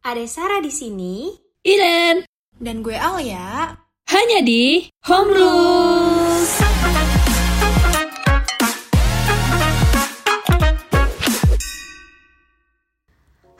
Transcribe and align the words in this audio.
Ada 0.00 0.24
Sarah 0.24 0.64
di 0.64 0.72
sini. 0.72 1.28
Iren, 1.60 2.24
dan 2.56 2.80
gue 2.80 2.96
Alia. 2.96 3.76
hanya 4.08 4.40
di 4.40 4.88
Home 5.04 5.28
Rules. 5.28 6.50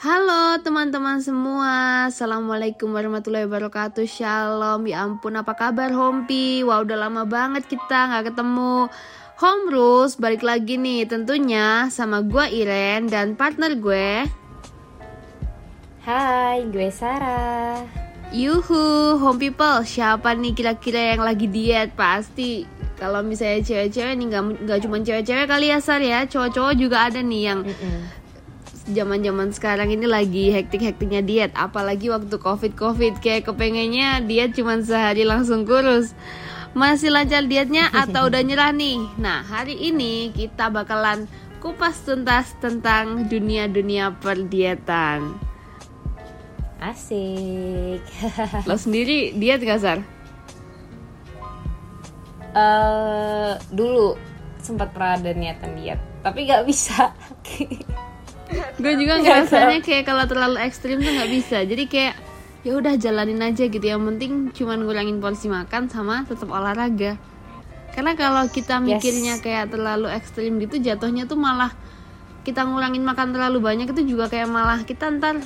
Halo 0.01 0.57
teman-teman 0.65 1.21
semua, 1.21 2.09
Assalamualaikum 2.09 2.89
warahmatullahi 2.89 3.45
wabarakatuh. 3.45 4.09
Shalom, 4.09 4.89
ya 4.89 5.05
ampun 5.05 5.37
apa 5.37 5.53
kabar 5.53 5.93
Hompi? 5.93 6.65
Wah 6.65 6.81
udah 6.81 7.05
lama 7.05 7.29
banget 7.29 7.69
kita 7.69 8.17
nggak 8.17 8.33
ketemu. 8.33 8.89
Home 9.45 9.69
Rules 9.69 10.17
balik 10.17 10.41
lagi 10.41 10.81
nih 10.81 11.05
tentunya 11.05 11.93
sama 11.93 12.25
gue 12.25 12.49
Iren 12.49 13.13
dan 13.13 13.37
partner 13.37 13.77
gue 13.77 14.40
Hai, 16.01 16.65
gue 16.73 16.89
Sarah. 16.89 17.85
Yuhu, 18.33 19.21
home 19.21 19.37
people, 19.37 19.85
siapa 19.85 20.33
nih 20.33 20.57
kira-kira 20.57 21.13
yang 21.13 21.21
lagi 21.21 21.45
diet? 21.45 21.93
Pasti 21.93 22.65
kalau 22.97 23.21
misalnya 23.21 23.61
cewek-cewek 23.61 24.17
nih 24.17 24.27
nggak 24.33 24.45
nggak 24.65 24.79
cuma 24.81 24.97
cewek-cewek 25.05 25.45
kali 25.45 25.69
ya 25.69 25.79
Sar 25.85 26.01
ya, 26.01 26.25
cowok-cowok 26.25 26.75
juga 26.81 27.05
ada 27.05 27.21
nih 27.21 27.43
yang 27.53 27.61
zaman-zaman 28.89 29.53
sekarang 29.53 29.93
ini 29.93 30.09
lagi 30.09 30.49
hektik-hektiknya 30.49 31.21
diet, 31.21 31.53
apalagi 31.53 32.09
waktu 32.09 32.33
covid-covid 32.33 33.21
kayak 33.21 33.53
kepengennya 33.53 34.25
diet 34.25 34.57
cuma 34.57 34.81
sehari 34.81 35.29
langsung 35.29 35.69
kurus. 35.69 36.17
Masih 36.73 37.13
lancar 37.13 37.45
dietnya 37.45 37.93
atau 38.09 38.33
udah 38.33 38.41
nyerah 38.41 38.73
nih? 38.73 39.05
Nah 39.21 39.45
hari 39.45 39.77
ini 39.77 40.33
kita 40.33 40.73
bakalan 40.73 41.29
kupas 41.61 42.09
tuntas 42.09 42.57
tentang 42.57 43.29
dunia-dunia 43.29 44.17
perdietan. 44.17 45.50
Asik. 46.81 48.03
Lo 48.69 48.81
sendiri 48.81 49.37
diet 49.37 49.61
gak 49.61 49.81
Sar? 49.85 50.01
Eh, 52.51 53.53
dulu 53.71 54.17
sempat 54.59 54.91
pernah 54.91 55.21
ada 55.21 55.31
niatan 55.37 55.77
diet, 55.77 56.01
tapi 56.25 56.49
gak 56.49 56.65
bisa. 56.67 57.13
gue 58.81 58.93
juga 58.99 59.23
ngerasanya 59.23 59.79
kayak 59.79 60.05
kalau 60.11 60.25
terlalu 60.27 60.59
ekstrim 60.67 60.99
tuh 60.99 61.13
nggak 61.15 61.31
bisa 61.31 61.63
jadi 61.63 61.85
kayak 61.87 62.15
ya 62.67 62.73
udah 62.77 62.99
jalanin 62.99 63.41
aja 63.41 63.71
gitu 63.71 63.87
yang 63.87 64.03
penting 64.03 64.51
cuman 64.51 64.83
ngurangin 64.83 65.23
porsi 65.23 65.47
makan 65.47 65.87
sama 65.87 66.27
tetap 66.27 66.51
olahraga 66.51 67.15
karena 67.95 68.13
kalau 68.19 68.45
kita 68.51 68.83
mikirnya 68.83 69.39
kayak 69.39 69.71
terlalu 69.71 70.11
ekstrim 70.11 70.59
gitu 70.59 70.83
jatuhnya 70.83 71.31
tuh 71.31 71.39
malah 71.39 71.71
kita 72.43 72.67
ngurangin 72.67 73.07
makan 73.07 73.33
terlalu 73.33 73.59
banyak 73.63 73.87
itu 73.95 74.17
juga 74.17 74.27
kayak 74.27 74.51
malah 74.51 74.83
kita 74.83 75.15
ntar 75.15 75.41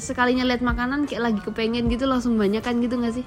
sekalinya 0.00 0.42
lihat 0.48 0.64
makanan 0.64 1.04
kayak 1.04 1.30
lagi 1.30 1.40
kepengen 1.44 1.92
gitu 1.92 2.08
langsung 2.08 2.34
banyak 2.40 2.64
kan 2.64 2.80
gitu 2.80 2.96
nggak 2.96 3.20
sih 3.20 3.26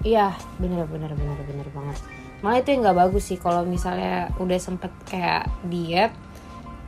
Iya, 0.00 0.32
bener 0.56 0.88
bener 0.88 1.12
bener 1.12 1.36
bener 1.44 1.68
banget. 1.76 2.00
Malah 2.40 2.64
itu 2.64 2.72
yang 2.72 2.80
nggak 2.88 2.98
bagus 3.04 3.24
sih 3.28 3.36
kalau 3.36 3.68
misalnya 3.68 4.32
udah 4.40 4.56
sempet 4.56 4.88
kayak 5.04 5.44
diet 5.68 6.08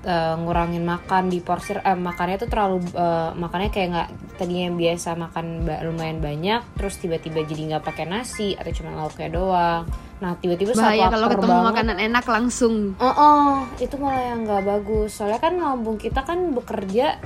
eh, 0.01 0.35
ngurangin 0.41 0.81
makan 0.81 1.29
di 1.29 1.45
porsi 1.45 1.77
eh, 1.77 1.93
makannya 1.93 2.41
tuh 2.41 2.49
terlalu 2.49 2.81
eh, 2.97 3.31
makannya 3.37 3.69
kayak 3.69 3.89
nggak 3.93 4.09
tadinya 4.41 4.73
biasa 4.73 5.13
makan 5.13 5.69
lumayan 5.93 6.25
banyak 6.25 6.65
terus 6.73 6.97
tiba-tiba 7.05 7.45
jadi 7.45 7.77
nggak 7.77 7.85
pakai 7.85 8.09
nasi 8.09 8.57
atau 8.57 8.73
cuma 8.73 8.97
lauknya 8.97 9.29
doang 9.29 9.85
nah 10.23 10.33
tiba-tiba 10.39 10.73
saat 10.73 10.97
bahaya 10.97 11.07
kalau 11.11 11.29
ketemu 11.35 11.53
banget, 11.53 11.69
makanan 11.69 11.99
enak 11.99 12.25
langsung 12.31 12.75
Oh, 12.97 13.13
oh, 13.13 13.47
itu 13.77 13.95
malah 13.99 14.23
yang 14.23 14.47
nggak 14.47 14.63
bagus. 14.63 15.19
Soalnya 15.19 15.41
kan 15.43 15.55
lambung 15.59 15.99
kita 15.99 16.23
kan 16.23 16.55
bekerja 16.55 17.19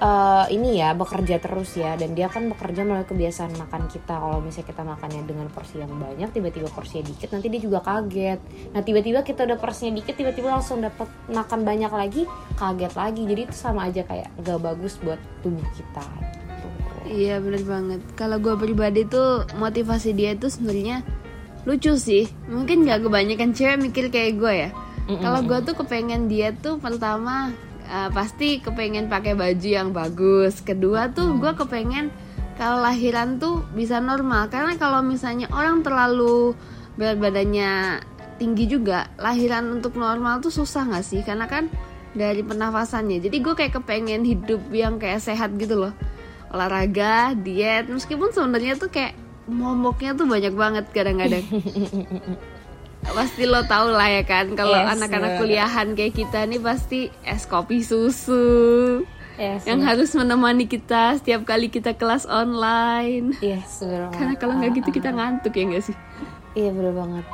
eh, 0.00 0.46
ini 0.56 0.80
ya, 0.80 0.96
bekerja 0.96 1.36
terus 1.38 1.76
ya, 1.76 1.94
dan 1.94 2.16
dia 2.16 2.26
kan 2.32 2.48
bekerja 2.48 2.82
melalui 2.82 3.04
kebiasaan 3.04 3.52
makan 3.54 3.86
kita. 3.92 4.16
Kalau 4.16 4.40
misalnya 4.40 4.68
kita 4.72 4.82
makannya 4.82 5.22
dengan 5.28 5.46
porsi 5.52 5.78
yang 5.78 5.92
banyak, 5.92 6.32
tiba-tiba 6.32 6.68
porsinya 6.72 7.04
dikit, 7.06 7.28
nanti 7.30 7.46
dia 7.52 7.60
juga 7.60 7.84
kaget. 7.84 8.40
Nah, 8.72 8.80
tiba-tiba 8.80 9.20
kita 9.20 9.44
udah 9.44 9.58
porsinya 9.60 10.00
dikit, 10.00 10.16
tiba-tiba 10.16 10.48
langsung 10.50 10.80
dapat 10.80 11.06
makan 11.28 11.60
banyak 11.62 11.92
lagi, 11.92 12.22
kaget 12.56 12.92
lagi. 12.96 13.22
Jadi 13.28 13.40
itu 13.46 13.56
sama 13.56 13.92
aja 13.92 14.02
kayak 14.02 14.32
nggak 14.40 14.58
bagus 14.58 14.96
buat 15.04 15.20
tubuh 15.44 15.64
kita. 15.76 16.04
gitu. 16.48 16.68
Iya 17.10 17.40
bener 17.42 17.62
banget. 17.64 18.00
Kalau 18.16 18.36
gue 18.38 18.54
pribadi 18.56 19.02
tuh 19.08 19.44
motivasi 19.56 20.16
dia 20.16 20.36
tuh 20.36 20.50
sebenarnya 20.52 21.02
lucu 21.68 21.92
sih. 21.96 22.24
Mungkin 22.48 22.88
nggak 22.88 23.04
kebanyakan 23.04 23.50
cewek 23.52 23.78
mikir 23.80 24.04
kayak 24.08 24.32
gue 24.40 24.54
ya. 24.68 24.70
Kalau 25.10 25.42
gue 25.42 25.58
tuh 25.66 25.74
kepengen 25.74 26.30
dia 26.30 26.54
tuh 26.54 26.78
pertama 26.78 27.50
uh, 27.90 28.08
pasti 28.14 28.62
kepengen 28.62 29.10
pakai 29.10 29.34
baju 29.34 29.68
yang 29.68 29.90
bagus. 29.90 30.62
Kedua 30.62 31.10
tuh 31.10 31.36
gue 31.36 31.52
kepengen 31.58 32.14
kalau 32.54 32.78
lahiran 32.80 33.42
tuh 33.42 33.66
bisa 33.74 33.98
normal. 33.98 34.46
Karena 34.48 34.78
kalau 34.78 35.02
misalnya 35.02 35.50
orang 35.50 35.82
terlalu 35.82 36.54
berat 36.94 37.18
badannya 37.18 38.00
tinggi 38.38 38.70
juga, 38.70 39.10
lahiran 39.18 39.68
untuk 39.68 39.98
normal 39.98 40.40
tuh 40.40 40.54
susah 40.54 40.88
nggak 40.88 41.04
sih? 41.04 41.20
Karena 41.26 41.50
kan 41.50 41.66
dari 42.14 42.40
pernafasannya. 42.46 43.18
Jadi 43.18 43.36
gue 43.42 43.54
kayak 43.58 43.82
kepengen 43.82 44.22
hidup 44.22 44.62
yang 44.70 44.96
kayak 44.96 45.20
sehat 45.20 45.52
gitu 45.58 45.76
loh 45.76 45.94
olahraga, 46.50 47.32
diet, 47.38 47.86
meskipun 47.86 48.34
sebenarnya 48.34 48.74
tuh 48.74 48.90
kayak 48.90 49.14
momoknya 49.46 50.18
tuh 50.18 50.26
banyak 50.26 50.54
banget 50.54 50.84
kadang-kadang. 50.90 51.46
pasti 53.00 53.48
lo 53.48 53.64
tau 53.64 53.90
lah 53.90 54.06
ya 54.06 54.22
kan 54.22 54.52
kalau 54.52 54.76
Yes, 54.76 54.92
anak-anak 54.96 55.30
bener. 55.34 55.40
kuliahan 55.40 55.88
kayak 55.96 56.14
kita 56.14 56.44
nih 56.46 56.60
pasti 56.60 57.00
es 57.24 57.48
kopi 57.48 57.80
susu. 57.80 59.00
Yes, 59.40 59.64
yang 59.64 59.80
harus 59.80 60.12
menemani 60.12 60.68
kita 60.68 61.16
setiap 61.16 61.48
kali 61.48 61.72
kita 61.72 61.96
kelas 61.96 62.28
online. 62.28 63.32
yes, 63.40 63.80
bener 63.80 64.12
Karena 64.12 64.34
kalau 64.36 64.60
nggak 64.60 64.84
gitu 64.84 65.00
kita 65.00 65.16
ngantuk 65.16 65.56
ya 65.56 65.64
nggak 65.64 65.84
sih? 65.88 65.96
Iya 66.52 66.76
bener 66.76 66.92
banget. 66.92 67.24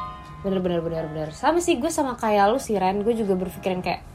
Bener 0.46 0.60
bener 0.62 0.80
bener 0.86 1.04
bener. 1.10 1.28
Sama 1.34 1.58
sih 1.58 1.82
gue 1.82 1.90
sama 1.90 2.14
kayak 2.14 2.54
lu 2.54 2.62
sih 2.62 2.78
Ren. 2.78 3.02
Gue 3.02 3.18
juga 3.18 3.34
berpikiran 3.34 3.82
kayak 3.82 4.06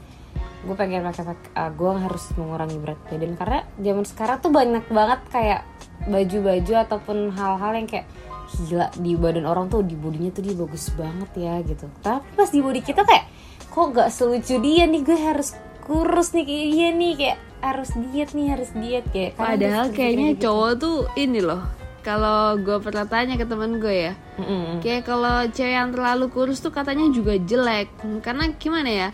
Gue 0.62 0.78
pengen 0.78 1.02
pakai 1.02 1.34
uh, 1.58 1.70
Gue 1.74 1.90
harus 1.98 2.32
mengurangi 2.38 2.78
berat 2.80 2.96
badan. 3.10 3.34
Karena 3.36 3.60
zaman 3.76 4.04
sekarang 4.08 4.36
tuh 4.40 4.52
banyak 4.54 4.84
banget 4.88 5.20
kayak 5.28 5.60
Baju-baju 6.08 6.72
ataupun 6.88 7.30
hal-hal 7.36 7.72
yang 7.76 7.86
kayak 7.86 8.06
Gila 8.52 8.92
di 8.96 9.16
badan 9.16 9.44
orang 9.44 9.66
tuh 9.68 9.80
Di 9.80 9.96
bodinya 9.96 10.28
tuh 10.28 10.42
dia 10.44 10.54
bagus 10.54 10.92
banget 10.92 11.30
ya 11.34 11.54
gitu 11.64 11.86
Tapi 12.00 12.26
pas 12.34 12.48
di 12.48 12.60
body 12.60 12.80
kita 12.80 13.02
kayak 13.02 13.24
Kok 13.72 13.86
gak 13.96 14.10
selucu 14.12 14.60
dia 14.60 14.84
nih 14.84 15.00
Gue 15.00 15.18
harus 15.18 15.56
kurus 15.82 16.30
nih 16.32 16.44
kayak 16.44 16.66
dia 16.68 16.88
nih 16.92 17.12
Kayak 17.16 17.38
harus 17.62 17.90
diet 17.94 18.30
nih 18.34 18.46
harus 18.50 18.70
diet 18.74 19.04
kayak 19.14 19.30
gue 19.32 19.40
Padahal 19.40 19.86
kayaknya 19.94 20.28
gitu. 20.34 20.42
cowok 20.50 20.70
tuh 20.76 20.96
ini 21.14 21.40
loh. 21.40 21.62
Kalau 22.02 22.58
gue 22.58 22.82
pernah 22.82 23.06
tanya 23.06 23.38
ke 23.38 23.46
temen 23.46 23.78
gue 23.78 24.10
ya, 24.10 24.18
Mm-mm. 24.34 24.82
Kayak 24.82 25.06
kalau 25.06 25.46
cewek 25.46 25.70
yang 25.70 25.94
terlalu 25.94 26.26
kurus 26.34 26.58
tuh 26.58 26.74
katanya 26.74 27.06
juga 27.14 27.38
jelek 27.38 27.94
Karena 28.26 28.50
gimana 28.58 28.90
ya 28.90 29.08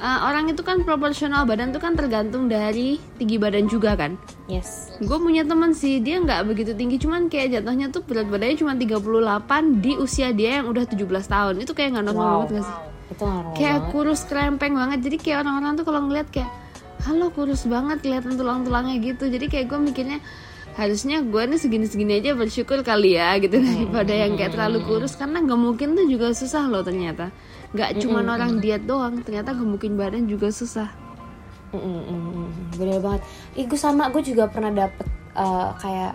uh, 0.00 0.18
Orang 0.26 0.50
itu 0.50 0.62
kan 0.62 0.82
proporsional 0.82 1.44
badan 1.44 1.70
tuh 1.70 1.82
kan 1.82 1.94
tergantung 1.94 2.46
dari 2.46 2.98
tinggi 3.18 3.36
badan 3.38 3.66
juga 3.66 3.94
kan. 3.94 4.16
Yes. 4.46 4.94
Gue 4.98 5.18
punya 5.18 5.42
temen 5.44 5.74
sih 5.74 5.98
dia 5.98 6.20
nggak 6.20 6.44
begitu 6.46 6.72
tinggi 6.76 7.00
Cuman 7.00 7.32
kayak 7.32 7.60
jatuhnya 7.60 7.88
tuh 7.88 8.04
berat 8.04 8.28
badannya 8.28 8.60
cuma 8.60 8.76
38 8.76 9.80
Di 9.80 9.96
usia 9.96 10.30
dia 10.36 10.60
yang 10.62 10.68
udah 10.70 10.84
17 10.84 11.00
tahun. 11.06 11.54
Itu 11.62 11.72
kayak 11.72 11.98
nggak 11.98 12.04
normal 12.10 12.26
Wow 12.26 12.34
banget 12.44 12.50
gak 12.52 12.64
sih? 12.64 12.76
Itu 13.14 13.22
normal 13.24 13.52
Kayak 13.56 13.78
banget. 13.80 13.92
kurus 13.92 14.20
krempeng 14.26 14.74
banget. 14.76 14.98
Jadi 15.04 15.16
kayak 15.20 15.38
orang-orang 15.44 15.72
tuh 15.78 15.84
kalau 15.86 16.00
ngeliat 16.08 16.28
kayak 16.32 16.50
Halo 17.04 17.28
kurus 17.36 17.68
banget 17.68 18.00
kelihatan 18.00 18.40
tulang-tulangnya 18.40 18.96
gitu. 18.96 19.28
Jadi 19.28 19.46
kayak 19.52 19.66
gue 19.68 19.76
mikirnya 19.76 20.18
harusnya 20.74 21.22
gue 21.22 21.42
nih 21.46 21.60
segini-segini 21.60 22.18
aja 22.18 22.34
bersyukur 22.34 22.82
kali 22.82 23.14
ya 23.14 23.36
gitu 23.38 23.60
daripada 23.60 24.10
yang 24.10 24.34
kayak 24.40 24.56
terlalu 24.56 24.80
kurus. 24.88 25.12
Karena 25.14 25.44
nggak 25.44 25.60
mungkin 25.60 25.92
tuh 25.94 26.08
juga 26.08 26.32
susah 26.32 26.64
loh 26.66 26.80
ternyata 26.80 27.28
nggak 27.74 27.90
cuma 27.98 28.22
orang 28.22 28.62
diet 28.62 28.86
doang 28.86 29.18
ternyata 29.26 29.50
gemukin 29.50 29.98
badan 29.98 30.30
juga 30.30 30.48
susah 30.48 31.04
Mm, 31.74 31.82
mm, 31.82 32.02
mm, 32.06 32.22
mm. 32.30 32.48
bener 32.78 32.98
banget. 33.02 33.22
Ih 33.58 33.66
gue 33.66 33.74
sama 33.74 34.06
gue 34.14 34.22
juga 34.22 34.46
pernah 34.46 34.70
dapet 34.70 35.06
eh, 35.34 35.68
kayak 35.82 36.14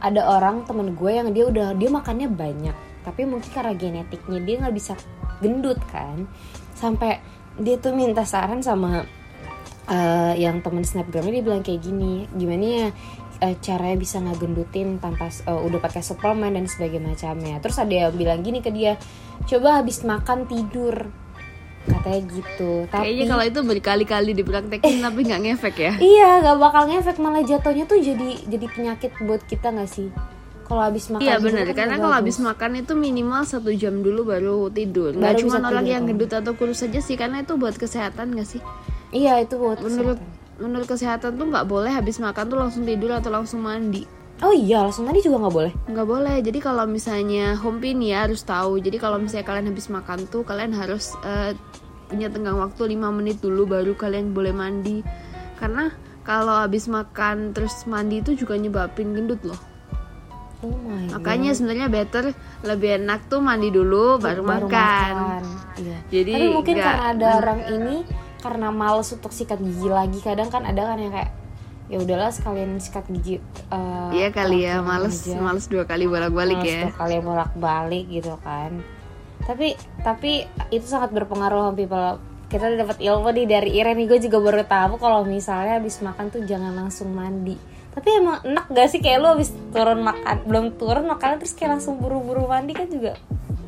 ada 0.00 0.22
orang 0.24 0.64
temen 0.64 0.96
gue 0.96 1.12
yang 1.12 1.28
dia 1.32 1.44
udah 1.48 1.76
dia 1.76 1.88
makannya 1.92 2.28
banyak, 2.32 2.76
tapi 3.04 3.28
mungkin 3.28 3.50
karena 3.52 3.76
genetiknya 3.76 4.40
dia 4.40 4.54
nggak 4.64 4.74
bisa 4.76 4.94
gendut 5.40 5.80
kan, 5.92 6.24
sampai 6.76 7.20
dia 7.60 7.76
tuh 7.76 7.92
minta 7.92 8.24
saran 8.24 8.64
sama 8.64 9.04
eh, 9.88 10.32
yang 10.40 10.64
temen 10.64 10.84
snapgramnya 10.84 11.40
dia 11.40 11.44
bilang 11.44 11.60
kayak 11.64 11.84
gini, 11.84 12.24
gimana 12.32 12.64
ya 12.64 12.88
eh, 13.40 13.56
caranya 13.58 13.98
bisa 13.98 14.20
ngegendutin 14.22 14.98
tanpa 15.02 15.30
eh, 15.30 15.50
udah 15.50 15.80
pakai 15.82 16.02
suplemen 16.04 16.54
dan 16.54 16.66
sebagainya 16.66 17.14
macamnya. 17.14 17.56
Terus 17.58 17.76
ada 17.80 17.94
yang 17.94 18.14
bilang 18.14 18.42
gini 18.42 18.60
ke 18.62 18.70
dia, 18.70 18.98
coba 19.48 19.82
habis 19.82 20.02
makan 20.06 20.46
tidur 20.46 21.10
katanya 21.84 22.20
gitu. 22.32 22.72
Tapi 22.88 23.04
kayaknya 23.04 23.24
kalau 23.28 23.44
itu 23.44 23.60
berkali-kali 23.60 24.30
dipraktekin 24.32 25.04
tapi 25.04 25.20
nggak 25.28 25.40
ngefek 25.44 25.76
ya 25.76 25.92
Iya, 26.16 26.30
gak 26.40 26.56
bakal 26.56 26.82
ngefek 26.88 27.16
malah 27.20 27.44
jatuhnya 27.44 27.84
tuh 27.84 28.00
jadi 28.00 28.40
jadi 28.48 28.66
penyakit 28.72 29.12
buat 29.20 29.44
kita 29.44 29.68
gak 29.68 29.90
sih? 29.92 30.08
Kalau 30.64 30.80
habis 30.80 31.12
makan 31.12 31.28
Iya 31.28 31.36
benar, 31.44 31.64
kan 31.68 31.76
karena 31.76 31.94
nggak 32.00 32.04
kalau 32.08 32.16
habis 32.16 32.36
makan 32.40 32.70
itu 32.80 32.92
minimal 32.96 33.44
satu 33.44 33.68
jam 33.76 34.00
dulu 34.00 34.24
baru 34.24 34.72
tidur. 34.72 35.12
Nggak 35.12 35.36
Baru 35.36 35.42
cuma 35.44 35.56
orang 35.60 35.84
tidur, 35.84 35.92
yang 35.92 36.02
gendut 36.08 36.32
atau 36.32 36.52
kurus 36.56 36.80
saja 36.80 37.04
sih, 37.04 37.20
karena 37.20 37.44
itu 37.44 37.60
buat 37.60 37.76
kesehatan 37.76 38.32
nggak 38.32 38.48
sih? 38.48 38.64
Iya 39.12 39.44
itu 39.44 39.60
buat 39.60 39.84
Menurut 39.84 40.16
kesehatan. 40.16 40.43
Menurut 40.58 40.86
kesehatan 40.86 41.34
tuh 41.34 41.46
nggak 41.50 41.66
boleh 41.66 41.90
habis 41.90 42.22
makan 42.22 42.46
tuh 42.46 42.58
langsung 42.58 42.82
tidur 42.86 43.14
atau 43.14 43.30
langsung 43.30 43.62
mandi. 43.62 44.06
Oh 44.42 44.50
iya, 44.50 44.82
langsung 44.82 45.06
mandi 45.06 45.22
juga 45.22 45.46
nggak 45.46 45.54
boleh. 45.54 45.72
nggak 45.90 46.08
boleh. 46.08 46.36
Jadi 46.42 46.58
kalau 46.58 46.84
misalnya 46.90 47.54
home 47.54 47.78
pin 47.78 48.02
ya 48.02 48.26
harus 48.26 48.42
tahu. 48.42 48.82
Jadi 48.82 48.98
kalau 48.98 49.22
misalnya 49.22 49.46
kalian 49.46 49.66
habis 49.70 49.86
makan 49.86 50.26
tuh 50.26 50.42
kalian 50.42 50.74
harus 50.74 51.14
eh, 51.22 51.54
punya 52.10 52.28
tenggang 52.28 52.58
waktu 52.58 52.98
5 52.98 53.14
menit 53.14 53.38
dulu 53.38 53.66
baru 53.66 53.94
kalian 53.94 54.34
boleh 54.34 54.50
mandi. 54.50 55.06
Karena 55.58 55.94
kalau 56.26 56.66
habis 56.66 56.90
makan 56.90 57.54
terus 57.54 57.86
mandi 57.86 58.24
itu 58.24 58.34
juga 58.34 58.58
nyebabin 58.58 59.14
gendut 59.14 59.40
loh. 59.46 59.60
Oh 60.64 60.72
my 60.80 61.12
makanya 61.12 61.52
sebenarnya 61.52 61.92
better 61.92 62.32
lebih 62.64 62.96
enak 63.04 63.28
tuh 63.28 63.44
mandi 63.44 63.68
dulu 63.68 64.16
baru, 64.16 64.40
makan. 64.40 65.44
Iya. 65.76 65.98
Jadi 66.08 66.32
Tapi 66.32 66.48
mungkin 66.48 66.76
karena 66.80 67.04
ada 67.12 67.26
orang 67.38 67.60
ini 67.68 67.96
karena 68.44 68.68
males 68.68 69.08
untuk 69.08 69.32
sikat 69.32 69.56
gigi 69.56 69.88
lagi. 69.88 70.20
Kadang 70.20 70.52
kan 70.52 70.62
ada 70.62 70.84
kan 70.84 71.00
yang 71.00 71.08
kayak 71.10 71.32
ya 71.84 71.96
udahlah 71.98 72.28
sekalian 72.28 72.76
sikat 72.76 73.04
gigi 73.08 73.40
eh, 73.68 74.08
Iya 74.14 74.28
kali 74.30 74.62
ya 74.62 74.80
males 74.80 75.24
aja. 75.24 75.36
males 75.36 75.64
dua 75.66 75.84
kali 75.84 76.04
bolak-balik 76.04 76.60
Males 76.60 76.68
ya. 76.70 76.80
dua 76.84 76.94
kali 76.94 77.16
bolak 77.18 77.52
balik 77.54 78.04
gitu 78.06 78.36
kan. 78.40 78.84
Tapi 79.42 79.72
tapi 80.00 80.32
itu 80.68 80.84
sangat 80.84 81.08
berpengaruh 81.10 81.64
sama 81.64 81.74
people. 81.74 82.20
Kita 82.44 82.64
udah 82.66 82.80
dapat 82.80 82.98
ilmu 83.00 83.28
nih 83.30 83.46
dari 83.46 83.70
Iren 83.74 83.96
nih 83.96 84.06
gue 84.06 84.20
juga 84.22 84.38
baru 84.38 84.62
tahu 84.62 84.94
kalau 84.96 85.24
misalnya 85.24 85.76
habis 85.76 85.98
makan 85.98 86.28
tuh 86.28 86.44
jangan 86.44 86.72
langsung 86.72 87.10
mandi. 87.10 87.56
Tapi 87.90 88.08
emang 88.12 88.42
enak 88.42 88.66
gak 88.68 88.88
sih? 88.88 88.98
Kayak 88.98 89.18
lu 89.20 89.28
habis 89.32 89.50
turun 89.70 90.00
makan 90.00 90.36
belum 90.44 90.64
turun 90.74 91.04
makanan 91.04 91.38
terus 91.38 91.52
kayak 91.52 91.78
langsung 91.78 91.96
buru-buru 91.96 92.44
mandi 92.44 92.72
kan 92.72 92.86
juga 92.86 93.14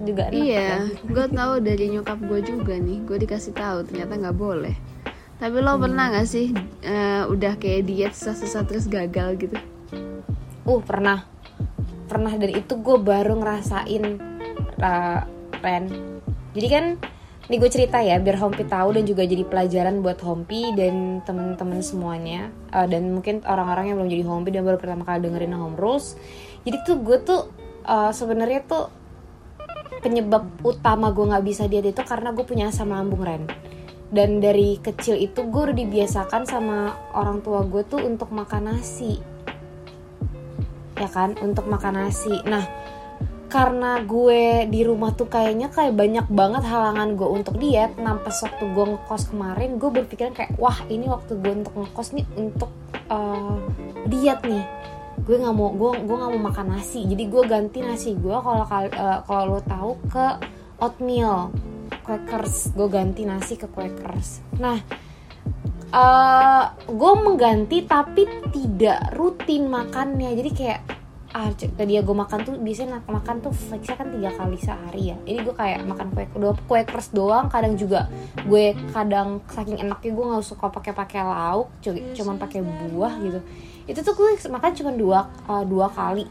juga 0.03 0.29
enak 0.29 0.37
Iya, 0.37 0.69
kan? 0.69 0.81
gue 1.09 1.27
tahu 1.33 1.53
dari 1.65 1.85
nyokap 1.93 2.19
gue 2.25 2.41
juga 2.45 2.75
nih. 2.77 2.99
Gue 3.07 3.17
dikasih 3.23 3.55
tahu 3.57 3.79
ternyata 3.87 4.13
nggak 4.19 4.37
boleh. 4.37 4.75
Tapi 5.37 5.57
lo 5.61 5.77
pernah 5.77 6.09
nggak 6.13 6.29
sih 6.29 6.53
eh, 6.85 7.23
udah 7.29 7.61
kayak 7.61 7.85
diet 7.85 8.13
susah-susah 8.17 8.63
terus 8.65 8.89
gagal 8.89 9.37
gitu? 9.37 9.57
Uh 10.67 10.81
pernah 10.83 11.29
pernah 12.07 12.33
dan 12.33 12.51
itu 12.55 12.75
gue 12.81 12.97
baru 13.03 13.35
ngerasain 13.39 14.05
uh, 14.81 15.21
Ren. 15.61 15.85
Jadi 16.55 16.69
kan 16.71 16.85
ini 17.47 17.63
gue 17.63 17.71
cerita 17.71 18.03
ya 18.03 18.19
biar 18.19 18.43
Hompi 18.43 18.67
tahu 18.67 18.99
dan 18.99 19.07
juga 19.07 19.23
jadi 19.23 19.47
pelajaran 19.47 20.03
buat 20.03 20.19
Hompi 20.23 20.75
dan 20.75 21.23
temen-temen 21.23 21.79
semuanya 21.83 22.51
Uh, 22.77 22.85
dan 22.85 23.09
mungkin 23.09 23.41
orang-orang 23.49 23.89
yang 23.89 23.97
belum 23.97 24.11
jadi 24.13 24.25
Hompi 24.29 24.53
dan 24.53 24.61
baru 24.69 24.77
pertama 24.77 25.09
kali 25.09 25.25
dengerin 25.25 25.57
Home 25.57 25.81
Rules. 25.81 26.13
Jadi 26.69 26.77
tuh 26.85 27.01
gue 27.01 27.19
tuh 27.25 27.49
uh, 27.89 28.13
sebenarnya 28.13 28.69
tuh 28.69 28.93
penyebab 30.01 30.49
utama 30.63 31.13
gue 31.13 31.25
nggak 31.29 31.47
bisa 31.47 31.65
diet 31.67 31.89
itu 31.91 32.03
karena 32.03 32.33
gue 32.33 32.45
punya 32.45 32.69
asam 32.69 32.93
lambung 32.93 33.23
Ren. 33.23 33.45
Dan 34.07 34.39
dari 34.39 34.79
kecil 34.79 35.19
itu 35.19 35.45
gue 35.51 35.63
udah 35.71 35.77
dibiasakan 35.77 36.47
sama 36.47 36.95
orang 37.13 37.43
tua 37.43 37.67
gue 37.67 37.83
tuh 37.83 38.01
untuk 38.03 38.31
makan 38.31 38.71
nasi. 38.73 39.19
Ya 40.97 41.09
kan? 41.11 41.35
Untuk 41.43 41.67
makan 41.67 42.07
nasi. 42.07 42.33
Nah 42.47 42.65
karena 43.47 44.03
gue 44.03 44.67
di 44.67 44.83
rumah 44.83 45.15
tuh 45.15 45.31
kayaknya 45.31 45.71
kayak 45.71 45.95
banyak 45.95 46.27
banget 46.27 46.67
halangan 46.67 47.15
gue 47.15 47.29
untuk 47.31 47.55
diet 47.63 47.95
pas 47.97 48.37
waktu 48.43 48.65
gue 48.75 48.85
ngekos 48.91 49.31
kemarin 49.31 49.79
gue 49.79 49.87
berpikiran 49.87 50.35
kayak 50.35 50.59
wah 50.59 50.77
ini 50.91 51.07
waktu 51.07 51.39
gue 51.39 51.53
untuk 51.63 51.75
ngekos 51.79 52.09
nih 52.19 52.27
untuk 52.35 52.69
eh, 53.07 53.57
diet 54.11 54.43
nih 54.43 54.67
gue 55.25 55.37
nggak 55.39 55.55
mau 55.55 55.73
gue 55.73 55.91
gue 56.05 56.17
nggak 56.17 56.33
mau 56.37 56.43
makan 56.51 56.67
nasi. 56.77 57.07
Jadi 57.07 57.25
gue 57.27 57.43
ganti 57.47 57.79
nasi. 57.81 58.13
Gue 58.13 58.37
kalau 58.37 58.65
kal- 58.67 58.93
eh, 58.93 59.19
kalau 59.25 59.57
lo 59.57 59.61
tahu 59.63 59.91
ke 60.11 60.27
oatmeal 60.83 61.51
Quakers. 62.05 62.77
Gue 62.77 62.89
ganti 62.91 63.25
nasi 63.25 63.57
ke 63.57 63.67
Quakers. 63.67 64.45
Nah 64.61 64.79
eh 65.87 66.65
gue 66.91 67.13
mengganti 67.23 67.87
tapi 67.87 68.27
tidak 68.53 69.15
rutin 69.15 69.71
makannya. 69.71 70.35
Jadi 70.35 70.51
kayak 70.53 70.81
ah 71.37 71.53
tadi 71.53 72.01
ya 72.01 72.01
gue 72.01 72.17
makan 72.17 72.49
tuh 72.49 72.55
biasanya 72.57 73.05
makan 73.05 73.45
tuh 73.45 73.53
fixnya 73.53 73.93
kan 74.01 74.09
tiga 74.09 74.31
kali 74.33 74.57
sehari 74.57 75.03
ya. 75.13 75.17
Jadi 75.27 75.39
gue 75.45 75.55
kayak 75.55 75.85
makan 75.85 76.07
kue 76.17 76.25
dua 76.33 76.53
kue 76.65 76.81
keras 76.83 77.13
doang. 77.13 77.47
Kadang 77.53 77.77
juga 77.77 78.09
gue 78.47 78.73
kadang 78.91 79.45
saking 79.53 79.79
enaknya 79.85 80.11
gue 80.17 80.25
nggak 80.33 80.45
suka 80.45 80.73
pakai 80.73 80.93
pakai 80.97 81.21
lauk 81.23 81.69
cu- 81.85 82.05
cuman 82.17 82.37
pakai 82.41 82.61
buah 82.65 83.15
gitu 83.21 83.41
itu 83.87 84.03
tuh 84.03 84.15
gue 84.19 84.29
makan 84.51 84.71
cuma 84.75 84.91
dua 84.95 85.21
eh, 85.47 85.65
dua 85.67 85.87
kali. 85.91 86.27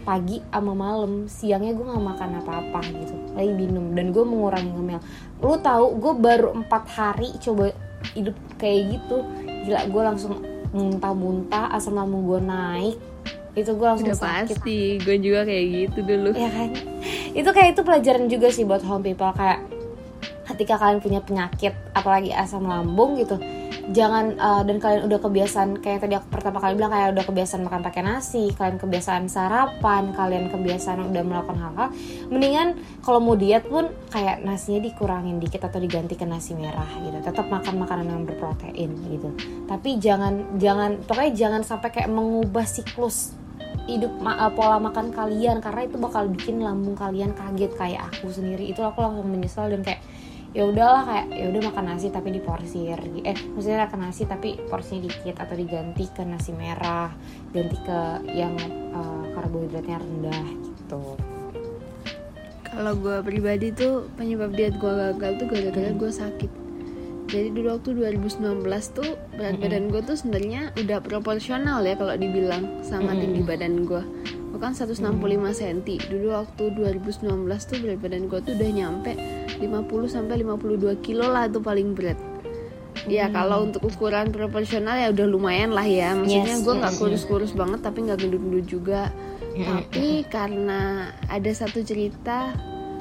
Pagi 0.00 0.40
sama 0.48 0.72
malam. 0.72 1.28
Siangnya 1.28 1.76
gue 1.76 1.84
nggak 1.84 2.04
makan 2.04 2.30
apa-apa 2.40 2.80
gitu. 2.88 3.12
Lagi 3.36 3.52
minum. 3.52 3.92
Dan 3.92 4.16
gue 4.16 4.24
mengurangi 4.24 4.72
ngemil. 4.72 5.00
Lu 5.44 5.60
tahu 5.60 5.96
gue 6.00 6.12
baru 6.16 6.56
empat 6.56 6.84
hari 6.88 7.28
coba 7.40 7.72
hidup 8.16 8.36
kayak 8.56 8.96
gitu. 8.96 9.24
Gila 9.68 9.80
gue 9.92 10.02
langsung 10.02 10.40
muntah-muntah 10.72 11.68
asam 11.76 12.00
lambung 12.00 12.24
gue 12.24 12.40
naik. 12.40 12.96
Itu 13.52 13.76
gue 13.76 13.86
langsung 13.86 14.08
Udah 14.08 14.16
sakit. 14.46 14.56
pasti, 14.62 14.96
gue 15.02 15.16
juga 15.20 15.44
kayak 15.44 15.64
gitu 15.68 15.98
dulu. 16.06 16.30
ya 16.32 16.48
kan? 16.48 16.70
Itu 17.36 17.50
kayak 17.52 17.76
itu 17.76 17.82
pelajaran 17.84 18.24
juga 18.30 18.48
sih 18.48 18.64
buat 18.64 18.80
home 18.80 19.04
people. 19.04 19.28
Kayak 19.36 19.68
ketika 20.48 20.80
kalian 20.80 20.98
punya 20.98 21.20
penyakit 21.22 21.72
apalagi 21.94 22.34
asam 22.34 22.66
lambung 22.66 23.14
gitu 23.14 23.38
jangan 23.90 24.38
uh, 24.38 24.62
dan 24.62 24.78
kalian 24.78 25.02
udah 25.10 25.18
kebiasaan 25.18 25.82
kayak 25.82 26.06
tadi 26.06 26.14
aku 26.14 26.30
pertama 26.30 26.62
kali 26.62 26.78
bilang 26.78 26.94
kayak 26.94 27.10
udah 27.18 27.24
kebiasaan 27.26 27.62
makan 27.66 27.80
pakai 27.82 28.02
nasi 28.06 28.54
kalian 28.54 28.78
kebiasaan 28.78 29.26
sarapan 29.26 30.14
kalian 30.14 30.46
kebiasaan 30.46 31.10
udah 31.10 31.22
melakukan 31.26 31.58
hal-hal 31.58 31.88
mendingan 32.30 32.78
kalau 33.02 33.18
mau 33.18 33.34
diet 33.34 33.66
pun 33.66 33.90
kayak 34.14 34.46
nasinya 34.46 34.86
dikurangin 34.86 35.42
dikit 35.42 35.66
atau 35.66 35.82
diganti 35.82 36.14
ke 36.14 36.22
nasi 36.22 36.54
merah 36.54 36.86
gitu. 37.02 37.18
Tetap 37.18 37.46
makan 37.50 37.74
makanan 37.82 38.06
yang 38.06 38.22
berprotein 38.26 38.90
gitu. 39.10 39.28
Tapi 39.66 39.98
jangan 39.98 40.58
jangan 40.62 41.02
pokoknya 41.04 41.32
jangan 41.34 41.62
sampai 41.66 41.90
kayak 41.90 42.10
mengubah 42.10 42.66
siklus 42.66 43.34
hidup 43.90 44.12
ma- 44.22 44.38
uh, 44.38 44.52
pola 44.54 44.78
makan 44.78 45.10
kalian 45.10 45.58
karena 45.58 45.86
itu 45.86 45.96
bakal 45.98 46.30
bikin 46.30 46.62
lambung 46.62 46.94
kalian 46.94 47.34
kaget 47.34 47.72
kayak 47.74 48.06
aku 48.14 48.30
sendiri. 48.30 48.70
Itu 48.70 48.86
aku 48.86 49.02
langsung 49.02 49.26
menyesal 49.26 49.72
dan 49.74 49.82
kayak 49.82 50.02
ya 50.50 50.66
udahlah 50.66 51.06
kayak 51.06 51.26
ya 51.30 51.46
udah 51.46 51.62
makan 51.70 51.84
nasi 51.94 52.10
tapi 52.10 52.34
diporsir 52.34 52.98
eh 53.22 53.38
maksudnya 53.54 53.86
makan 53.86 54.00
nasi 54.02 54.26
tapi 54.26 54.58
porsinya 54.66 55.06
dikit 55.06 55.38
atau 55.38 55.54
diganti 55.54 56.10
ke 56.10 56.26
nasi 56.26 56.50
merah 56.50 57.14
ganti 57.54 57.78
ke 57.86 58.00
yang 58.34 58.58
uh, 58.90 59.30
karbohidratnya 59.38 60.02
rendah 60.02 60.46
gitu 60.50 61.14
Kalau 62.70 62.94
gue 62.94 63.18
pribadi 63.26 63.74
tuh 63.74 64.06
penyebab 64.14 64.54
diet 64.54 64.78
gue 64.78 64.90
gagal 64.94 65.42
tuh 65.42 65.46
gara-gara 65.50 65.90
gue 65.90 66.10
sakit. 66.14 66.50
Jadi 67.26 67.50
dulu 67.50 67.74
waktu 67.74 67.98
2019 67.98 68.62
tuh 68.94 69.18
berat 69.34 69.58
badan 69.58 69.90
gue 69.90 69.98
tuh 70.06 70.14
sebenarnya 70.14 70.70
udah 70.78 71.02
proporsional 71.02 71.82
ya 71.82 71.98
kalau 71.98 72.14
dibilang 72.14 72.78
sama 72.86 73.18
tinggi 73.18 73.42
badan 73.42 73.82
gue. 73.82 74.06
Bukan 74.54 74.70
165 74.70 75.02
cm. 75.02 75.78
Dulu 76.14 76.26
waktu 76.30 76.64
2019 76.78 77.26
tuh 77.58 77.76
berat 77.82 77.98
badan 77.98 78.30
gue 78.30 78.38
tuh 78.38 78.54
udah 78.54 78.70
nyampe 78.70 79.12
50 79.60 80.08
sampai 80.08 80.40
52 80.42 81.04
kilo 81.04 81.28
lah 81.28 81.46
itu 81.46 81.60
paling 81.60 81.92
berat. 81.92 82.18
Ya 83.08 83.32
kalau 83.32 83.64
untuk 83.64 83.86
ukuran 83.88 84.28
proporsional 84.28 84.98
ya 84.98 85.08
udah 85.08 85.26
lumayan 85.28 85.72
lah 85.72 85.86
ya. 85.86 86.12
Maksudnya 86.12 86.58
Yes, 86.58 86.64
gue 86.66 86.74
nggak 86.74 86.94
yes, 86.96 87.00
kurus-kurus 87.00 87.52
banget 87.56 87.80
tapi 87.80 88.04
nggak 88.04 88.18
gendut-gendut 88.20 88.66
juga. 88.68 89.02
Tapi 89.56 90.24
karena 90.28 91.12
ada 91.28 91.50
satu 91.52 91.80
cerita 91.80 92.54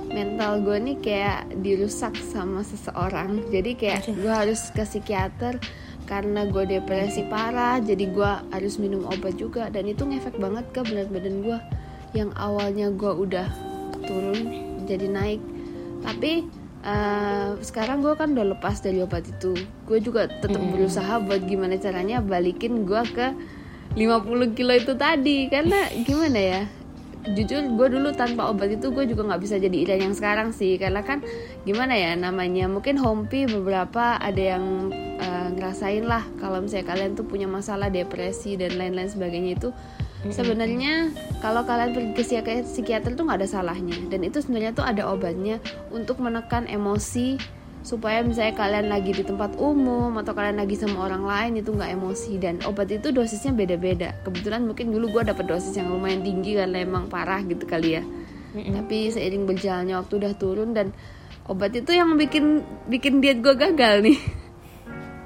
mental 0.10 0.66
gue 0.66 0.78
nih 0.80 0.98
kayak 1.04 1.42
dirusak 1.62 2.16
sama 2.20 2.64
seseorang. 2.64 3.44
Jadi 3.52 3.76
kayak 3.76 4.08
gue 4.08 4.34
harus 4.34 4.72
ke 4.72 4.84
psikiater 4.88 5.60
karena 6.08 6.48
gue 6.48 6.64
depresi 6.66 7.28
parah. 7.28 7.84
Jadi 7.84 8.10
gue 8.10 8.32
harus 8.56 8.80
minum 8.80 9.04
obat 9.06 9.36
juga 9.36 9.68
dan 9.68 9.84
itu 9.86 10.08
ngefek 10.08 10.40
banget 10.40 10.66
ke 10.72 10.82
berat 10.86 11.12
badan 11.12 11.44
gue 11.44 11.60
yang 12.18 12.34
awalnya 12.40 12.90
gue 12.90 13.12
udah 13.14 13.48
turun 14.08 14.40
jadi 14.90 15.06
naik. 15.12 15.42
Tapi 16.04 16.48
eh, 16.86 17.50
sekarang 17.60 18.00
gue 18.04 18.14
kan 18.16 18.32
udah 18.36 18.56
lepas 18.56 18.80
dari 18.80 19.04
obat 19.04 19.28
itu. 19.28 19.56
Gue 19.84 20.00
juga 20.00 20.28
tetap 20.28 20.60
berusaha 20.60 21.20
buat 21.24 21.44
gimana 21.44 21.76
caranya 21.78 22.24
balikin 22.24 22.88
gue 22.88 23.02
ke 23.12 23.28
50 23.96 24.58
kilo 24.58 24.74
itu 24.76 24.94
tadi. 24.96 25.48
Karena 25.52 25.90
gimana 26.04 26.40
ya 26.40 26.62
jujur 27.20 27.76
gue 27.76 27.88
dulu 28.00 28.16
tanpa 28.16 28.48
obat 28.48 28.80
itu 28.80 28.96
gue 28.96 29.04
juga 29.04 29.28
nggak 29.28 29.42
bisa 29.44 29.60
jadi 29.60 29.76
Iren 29.76 30.12
yang 30.12 30.16
sekarang 30.16 30.56
sih. 30.56 30.80
Karena 30.80 31.04
kan 31.04 31.20
gimana 31.68 31.94
ya 31.96 32.16
namanya 32.16 32.72
mungkin 32.72 32.96
hompi 32.96 33.46
beberapa 33.46 34.16
ada 34.16 34.58
yang 34.58 34.90
eh, 35.20 35.48
ngerasain 35.56 36.08
lah 36.08 36.24
kalau 36.40 36.64
misalnya 36.64 36.96
kalian 36.96 37.12
tuh 37.20 37.28
punya 37.28 37.46
masalah 37.46 37.92
depresi 37.92 38.56
dan 38.56 38.80
lain-lain 38.80 39.12
sebagainya 39.12 39.60
itu 39.60 39.70
sebenarnya 40.28 41.16
kalau 41.40 41.64
kalian 41.64 41.96
pergi 41.96 42.12
ke 42.44 42.54
psikiater, 42.68 43.16
tuh 43.16 43.24
nggak 43.24 43.40
ada 43.40 43.48
salahnya. 43.48 43.96
Dan 44.12 44.28
itu 44.28 44.44
sebenarnya 44.44 44.76
tuh 44.76 44.84
ada 44.84 45.08
obatnya 45.08 45.64
untuk 45.96 46.20
menekan 46.20 46.68
emosi 46.68 47.40
supaya 47.80 48.20
misalnya 48.20 48.60
kalian 48.60 48.92
lagi 48.92 49.16
di 49.16 49.24
tempat 49.24 49.56
umum 49.56 50.12
atau 50.20 50.36
kalian 50.36 50.60
lagi 50.60 50.76
sama 50.76 51.08
orang 51.08 51.24
lain 51.24 51.64
itu 51.64 51.72
nggak 51.72 51.96
emosi. 51.96 52.36
Dan 52.36 52.60
obat 52.68 52.92
itu 52.92 53.16
dosisnya 53.16 53.56
beda-beda. 53.56 54.12
Kebetulan 54.28 54.68
mungkin 54.68 54.92
dulu 54.92 55.16
gue 55.16 55.24
dapet 55.32 55.48
dosis 55.48 55.72
yang 55.80 55.88
lumayan 55.88 56.20
tinggi 56.20 56.60
karena 56.60 56.84
emang 56.84 57.08
parah 57.08 57.40
gitu 57.48 57.64
kali 57.64 57.96
ya. 57.96 58.04
Tapi 58.50 59.14
seiring 59.14 59.48
berjalannya 59.48 59.96
waktu 59.96 60.14
udah 60.20 60.34
turun 60.36 60.76
dan 60.76 60.92
obat 61.48 61.72
itu 61.72 61.96
yang 61.96 62.18
bikin 62.20 62.66
bikin 62.92 63.24
diet 63.24 63.40
gue 63.40 63.56
gagal 63.56 64.04
nih. 64.04 64.20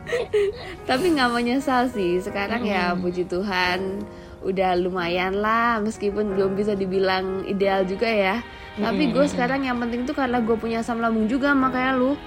Tapi 0.89 1.05
nggak 1.17 1.31
menyesal 1.33 1.89
sih. 1.89 2.21
Sekarang 2.21 2.61
ya 2.61 2.93
puji 2.93 3.25
Tuhan 3.25 4.05
udah 4.43 4.75
lumayan 4.77 5.39
lah 5.39 5.79
meskipun 5.79 6.35
belum 6.35 6.59
bisa 6.59 6.75
dibilang 6.75 7.47
ideal 7.47 7.87
juga 7.87 8.07
ya. 8.07 8.35
Tapi 8.73 9.13
gue 9.13 9.25
sekarang 9.29 9.65
yang 9.69 9.77
penting 9.77 10.03
tuh 10.03 10.17
karena 10.17 10.41
gue 10.41 10.57
punya 10.57 10.81
asam 10.81 10.99
lambung 10.99 11.29
juga 11.31 11.55
makanya 11.55 11.95
lu. 11.95 12.19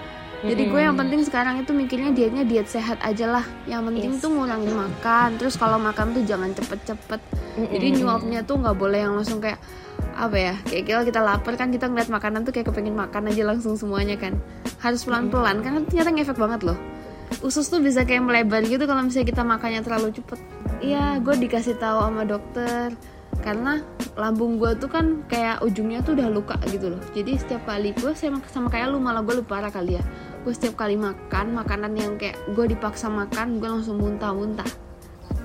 Jadi 0.46 0.68
gue 0.68 0.80
yang 0.84 0.94
penting 0.94 1.24
sekarang 1.24 1.58
itu 1.58 1.72
mikirnya 1.72 2.12
dietnya 2.12 2.44
diet 2.46 2.68
sehat 2.70 3.00
aja 3.02 3.26
lah. 3.40 3.44
Yang 3.66 3.82
penting 3.90 4.12
tuh 4.20 4.30
ngurangin 4.30 4.72
makan 4.72 5.28
terus 5.40 5.58
kalau 5.58 5.76
makan 5.80 6.14
tuh 6.14 6.22
jangan 6.22 6.52
cepet-cepet. 6.54 7.20
Jadi 7.56 7.86
nyuapnya 8.00 8.40
tuh 8.46 8.60
nggak 8.60 8.76
boleh 8.76 9.00
yang 9.04 9.16
langsung 9.16 9.40
kayak 9.42 9.58
apa 10.16 10.36
ya 10.36 10.54
kayak 10.64 10.84
kalau 10.88 11.04
kita 11.04 11.20
lapar 11.20 11.54
kan 11.60 11.68
kita 11.68 11.92
ngeliat 11.92 12.08
makanan 12.08 12.40
tuh 12.44 12.52
kayak 12.52 12.72
kepengen 12.72 12.96
makan 12.96 13.28
aja 13.28 13.42
langsung 13.44 13.74
semuanya 13.74 14.14
kan. 14.16 14.38
Harus 14.80 15.02
pelan-pelan 15.02 15.64
karena 15.64 15.82
ternyata 15.82 16.10
ngefek 16.14 16.38
banget 16.38 16.62
loh 16.62 16.78
usus 17.46 17.70
tuh 17.70 17.78
bisa 17.78 18.02
kayak 18.02 18.26
melebar 18.26 18.66
gitu 18.66 18.82
kalau 18.90 19.06
misalnya 19.06 19.30
kita 19.30 19.42
makannya 19.46 19.80
terlalu 19.86 20.10
cepet. 20.10 20.38
Iya 20.82 21.22
gue 21.22 21.34
dikasih 21.38 21.78
tahu 21.78 21.98
sama 22.02 22.22
dokter. 22.26 22.90
Karena 23.46 23.78
lambung 24.18 24.58
gue 24.58 24.74
tuh 24.74 24.90
kan 24.90 25.22
kayak 25.30 25.62
ujungnya 25.62 26.02
tuh 26.02 26.18
udah 26.18 26.26
luka 26.26 26.56
gitu 26.66 26.90
loh. 26.90 27.02
Jadi 27.14 27.38
setiap 27.38 27.62
kali 27.62 27.94
gue 27.94 28.10
sama, 28.18 28.42
sama 28.50 28.66
kayak 28.66 28.90
lu 28.90 28.98
malah 28.98 29.22
gue 29.22 29.38
lebih 29.38 29.46
parah 29.46 29.70
kali 29.70 30.00
ya. 30.00 30.04
Gue 30.42 30.50
setiap 30.50 30.74
kali 30.74 30.98
makan 30.98 31.54
makanan 31.54 31.94
yang 31.94 32.18
kayak 32.18 32.34
gue 32.50 32.66
dipaksa 32.66 33.06
makan 33.06 33.62
gue 33.62 33.68
langsung 33.70 34.02
muntah-muntah. 34.02 34.66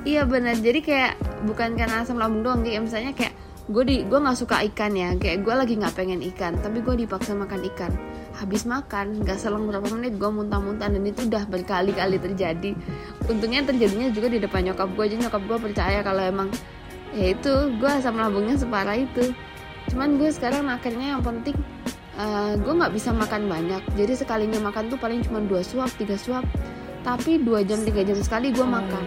Iya 0.01 0.25
benar 0.25 0.57
jadi 0.57 0.81
kayak 0.81 1.13
bukan 1.45 1.77
karena 1.77 2.01
asam 2.01 2.17
lambung 2.17 2.41
doang 2.41 2.65
kayak 2.65 2.81
misalnya 2.81 3.13
kayak 3.13 3.37
gue 3.69 3.83
di 3.85 3.95
gue 4.09 4.17
nggak 4.17 4.39
suka 4.39 4.65
ikan 4.73 4.97
ya. 4.97 5.13
Kayak 5.21 5.45
gue 5.45 5.53
lagi 5.53 5.73
nggak 5.77 5.93
pengen 5.93 6.25
ikan 6.33 6.57
tapi 6.57 6.81
gue 6.81 7.05
dipaksa 7.05 7.37
makan 7.37 7.61
ikan 7.75 7.93
habis 8.41 8.65
makan 8.65 9.21
nggak 9.21 9.37
selang 9.37 9.69
berapa 9.69 9.85
menit 9.93 10.17
gue 10.17 10.25
muntah-muntah 10.25 10.89
dan 10.89 11.03
itu 11.05 11.29
udah 11.29 11.45
berkali-kali 11.45 12.17
terjadi. 12.17 12.73
Untungnya 13.29 13.61
terjadinya 13.61 14.09
juga 14.09 14.33
di 14.33 14.41
depan 14.41 14.65
nyokap 14.65 14.89
gue 14.97 15.03
aja 15.05 15.17
nyokap 15.21 15.41
gue 15.45 15.57
percaya 15.61 16.01
kalau 16.01 16.25
emang 16.25 16.49
ya 17.13 17.37
itu 17.37 17.53
gue 17.77 17.89
asam 17.89 18.17
lambungnya 18.17 18.57
separah 18.57 18.97
itu. 18.97 19.29
Cuman 19.93 20.17
gue 20.17 20.33
sekarang 20.33 20.65
akhirnya 20.73 21.13
yang 21.13 21.21
penting 21.21 21.53
uh, 22.17 22.57
gue 22.57 22.73
nggak 22.73 22.93
bisa 22.97 23.13
makan 23.13 23.45
banyak. 23.45 23.81
Jadi 23.93 24.13
sekalinya 24.25 24.57
makan 24.57 24.89
tuh 24.89 24.97
paling 24.97 25.21
cuma 25.21 25.37
dua 25.45 25.61
suap 25.61 25.93
tiga 26.01 26.17
suap. 26.17 26.41
Tapi 27.05 27.45
dua 27.45 27.61
jam 27.61 27.85
tiga 27.85 28.01
jam 28.01 28.17
sekali 28.17 28.49
gue 28.49 28.65
makan. 28.65 29.05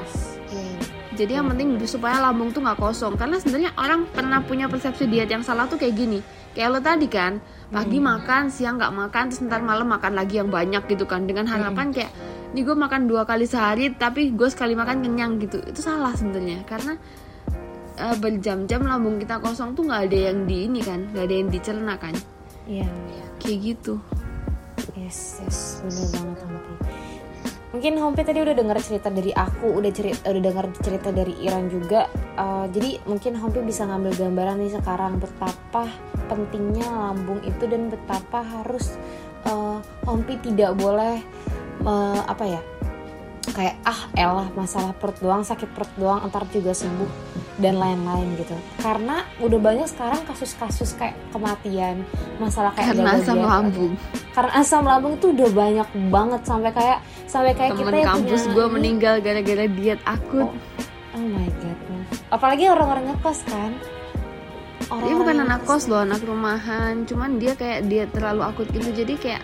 jadi 1.15 1.39
yang 1.39 1.47
penting 1.47 1.79
supaya 1.87 2.19
lambung 2.19 2.51
tuh 2.51 2.63
nggak 2.63 2.79
kosong. 2.79 3.15
Karena 3.19 3.39
sebenarnya 3.39 3.71
orang 3.79 4.07
pernah 4.11 4.43
punya 4.43 4.67
persepsi 4.67 5.07
diet 5.11 5.31
yang 5.31 5.43
salah 5.43 5.67
tuh 5.67 5.79
kayak 5.79 5.95
gini 5.95 6.23
kayak 6.55 6.69
lo 6.71 6.81
tadi 6.81 7.11
kan 7.11 7.43
pagi 7.69 7.99
makan 7.99 8.49
siang 8.49 8.79
nggak 8.79 8.95
makan 8.95 9.25
terus 9.29 9.43
ntar 9.45 9.61
malam 9.61 9.91
makan 9.91 10.15
lagi 10.15 10.39
yang 10.39 10.49
banyak 10.49 10.87
gitu 10.87 11.05
kan 11.05 11.27
dengan 11.27 11.51
harapan 11.51 11.91
kayak 11.91 12.15
ini 12.55 12.63
gue 12.63 12.77
makan 12.79 13.11
dua 13.11 13.27
kali 13.27 13.51
sehari 13.51 13.91
tapi 13.91 14.31
gue 14.31 14.47
sekali 14.47 14.79
makan 14.79 15.03
kenyang 15.03 15.43
gitu 15.43 15.59
itu 15.67 15.83
salah 15.83 16.15
sebenarnya 16.15 16.63
karena 16.63 16.95
uh, 17.99 18.15
berjam-jam 18.23 18.87
lambung 18.87 19.19
kita 19.19 19.43
kosong 19.43 19.75
tuh 19.75 19.91
nggak 19.91 20.03
ada 20.07 20.19
yang 20.31 20.47
di 20.47 20.71
ini 20.71 20.81
kan 20.81 21.11
nggak 21.11 21.25
ada 21.27 21.35
yang 21.35 21.49
dicerna 21.51 21.95
kan 21.99 22.15
Iya. 22.65 22.89
kayak 23.43 23.59
gitu 23.61 23.99
Yes, 24.95 25.43
yes, 25.43 25.83
bener 25.83 26.07
banget 26.13 26.39
Hompi. 26.47 26.73
Mungkin 27.75 27.93
Hompi 27.99 28.23
tadi 28.23 28.39
udah 28.39 28.55
dengar 28.55 28.79
cerita 28.79 29.11
dari 29.11 29.35
aku, 29.35 29.75
udah 29.75 29.91
cerita, 29.91 30.31
udah 30.31 30.43
dengar 30.43 30.67
cerita 30.79 31.09
dari 31.11 31.35
Iran 31.43 31.67
juga. 31.67 32.07
Uh, 32.39 32.71
jadi 32.71 33.03
mungkin 33.03 33.35
Hompi 33.43 33.67
bisa 33.67 33.83
ngambil 33.91 34.15
gambaran 34.15 34.63
nih 34.63 34.79
sekarang 34.79 35.19
betapa 35.19 35.91
pentingnya 36.27 36.89
lambung 36.89 37.41
itu 37.45 37.65
dan 37.69 37.93
betapa 37.93 38.43
harus 38.43 38.97
uh, 39.49 39.79
Hompi 40.05 40.41
tidak 40.41 40.77
boleh 40.77 41.21
uh, 41.85 42.21
apa 42.27 42.45
ya 42.59 42.61
kayak 43.55 43.77
ah 43.85 44.09
elah 44.17 44.49
masalah 44.57 44.97
perut 44.97 45.21
doang 45.21 45.45
sakit 45.45 45.69
perut 45.77 45.93
doang 46.01 46.25
entar 46.25 46.43
juga 46.49 46.73
sembuh 46.73 47.07
dan 47.61 47.79
lain-lain 47.79 48.35
gitu. 48.41 48.57
Karena 48.83 49.23
udah 49.39 49.59
banyak 49.61 49.87
sekarang 49.87 50.27
kasus-kasus 50.27 50.97
kayak 50.99 51.15
kematian 51.31 52.03
masalah 52.43 52.75
kayak 52.75 52.97
karena 52.97 53.21
asam 53.21 53.39
ginjal. 53.39 53.53
lambung. 53.53 53.93
Karena 54.35 54.53
asam 54.59 54.83
lambung 54.83 55.15
itu 55.21 55.27
udah 55.31 55.49
banyak 55.55 55.89
banget 56.11 56.41
sampai 56.43 56.71
kayak 56.75 56.99
sampai 57.31 57.53
kayak 57.55 57.79
temen 57.79 57.85
kita 57.85 57.97
yang 58.01 58.11
kampus 58.17 58.43
punya 58.43 58.55
gue 58.57 58.67
meninggal 58.73 59.15
gara-gara 59.23 59.65
diet 59.71 60.01
akut. 60.09 60.51
Oh, 60.51 60.55
oh 61.15 61.27
my 61.31 61.47
god 61.63 61.75
apalagi 62.35 62.67
orang-orang 62.67 63.15
ngekos 63.15 63.47
kan 63.47 63.71
orang 64.91 65.05
dia 65.07 65.15
bukan 65.17 65.37
anak 65.45 65.61
kos 65.65 65.85
loh 65.89 66.03
anak 66.03 66.21
rumahan. 66.25 67.05
Cuman 67.09 67.39
dia 67.39 67.53
kayak 67.57 67.89
dia 67.89 68.05
terlalu 68.11 68.43
akut 68.45 68.69
gitu. 68.73 68.91
Jadi 68.91 69.15
kayak 69.21 69.43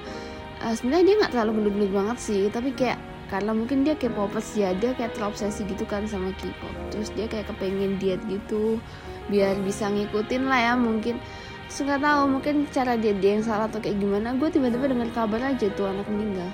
eh, 0.64 0.74
sebenarnya 0.74 1.04
dia 1.06 1.14
nggak 1.24 1.32
terlalu 1.32 1.50
gendut-gendut 1.60 1.92
banget 1.92 2.18
sih. 2.20 2.42
Tapi 2.48 2.70
kayak 2.76 2.98
karena 3.30 3.54
mungkin 3.54 3.86
dia 3.86 3.94
K-popers 3.94 4.58
ya 4.58 4.74
dia 4.74 4.90
kayak 4.98 5.14
terobsesi 5.14 5.62
gitu 5.64 5.86
kan 5.86 6.04
sama 6.10 6.34
K-pop. 6.34 6.74
Terus 6.90 7.08
dia 7.14 7.30
kayak 7.30 7.46
kepengen 7.54 7.96
diet 8.02 8.20
gitu 8.26 8.82
biar 9.30 9.54
bisa 9.62 9.86
ngikutin 9.86 10.50
lah 10.50 10.60
ya 10.60 10.74
mungkin. 10.74 11.22
Nggak 11.70 12.02
tahu 12.02 12.22
mungkin 12.26 12.66
cara 12.74 12.98
diet 12.98 13.22
dia 13.22 13.38
yang 13.38 13.46
salah 13.46 13.70
atau 13.70 13.78
kayak 13.78 14.02
gimana. 14.02 14.34
Gue 14.34 14.50
tiba-tiba 14.50 14.90
dengar 14.90 15.08
kabar 15.14 15.54
aja 15.54 15.70
tuh 15.72 15.86
anak 15.86 16.10
meninggal. 16.10 16.50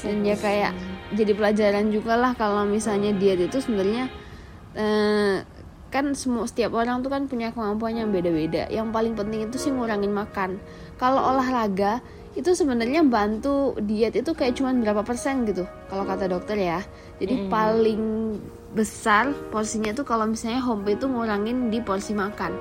Dan 0.00 0.24
ya 0.24 0.36
kayak 0.36 0.72
jadi 1.12 1.32
pelajaran 1.32 1.92
juga 1.92 2.16
lah 2.16 2.32
kalau 2.32 2.64
misalnya 2.64 3.12
diet 3.12 3.40
itu 3.44 3.60
sebenarnya 3.60 4.08
eh, 4.76 5.44
kan 5.88 6.12
semua 6.12 6.44
setiap 6.44 6.76
orang 6.76 7.00
tuh 7.00 7.10
kan 7.12 7.24
punya 7.26 7.52
kemampuan 7.52 7.96
yang 7.96 8.12
beda-beda. 8.12 8.68
Yang 8.68 8.88
paling 8.92 9.14
penting 9.16 9.40
itu 9.48 9.56
sih 9.56 9.72
ngurangin 9.72 10.12
makan. 10.12 10.60
Kalau 11.00 11.20
olahraga 11.20 12.04
itu 12.36 12.54
sebenarnya 12.54 13.02
bantu 13.02 13.74
diet 13.82 14.14
itu 14.14 14.30
kayak 14.30 14.54
cuman 14.54 14.78
berapa 14.84 15.02
persen 15.02 15.42
gitu 15.48 15.66
kalau 15.90 16.04
kata 16.04 16.28
dokter 16.30 16.56
ya. 16.60 16.80
Jadi 17.18 17.50
paling 17.50 18.02
besar 18.76 19.32
porsinya 19.48 19.90
tuh 19.96 20.04
kalau 20.04 20.28
misalnya 20.28 20.60
home 20.60 20.86
itu 20.86 21.08
ngurangin 21.08 21.72
di 21.72 21.80
porsi 21.80 22.12
makan. 22.14 22.52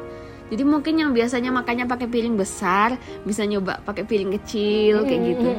Jadi 0.47 0.63
mungkin 0.63 0.95
yang 0.95 1.11
biasanya 1.11 1.51
makannya 1.51 1.85
pakai 1.91 2.07
piring 2.07 2.39
besar 2.39 2.95
bisa 3.27 3.43
nyoba 3.43 3.83
pakai 3.83 4.07
piring 4.07 4.31
kecil 4.39 5.03
kayak 5.03 5.21
gitu. 5.35 5.51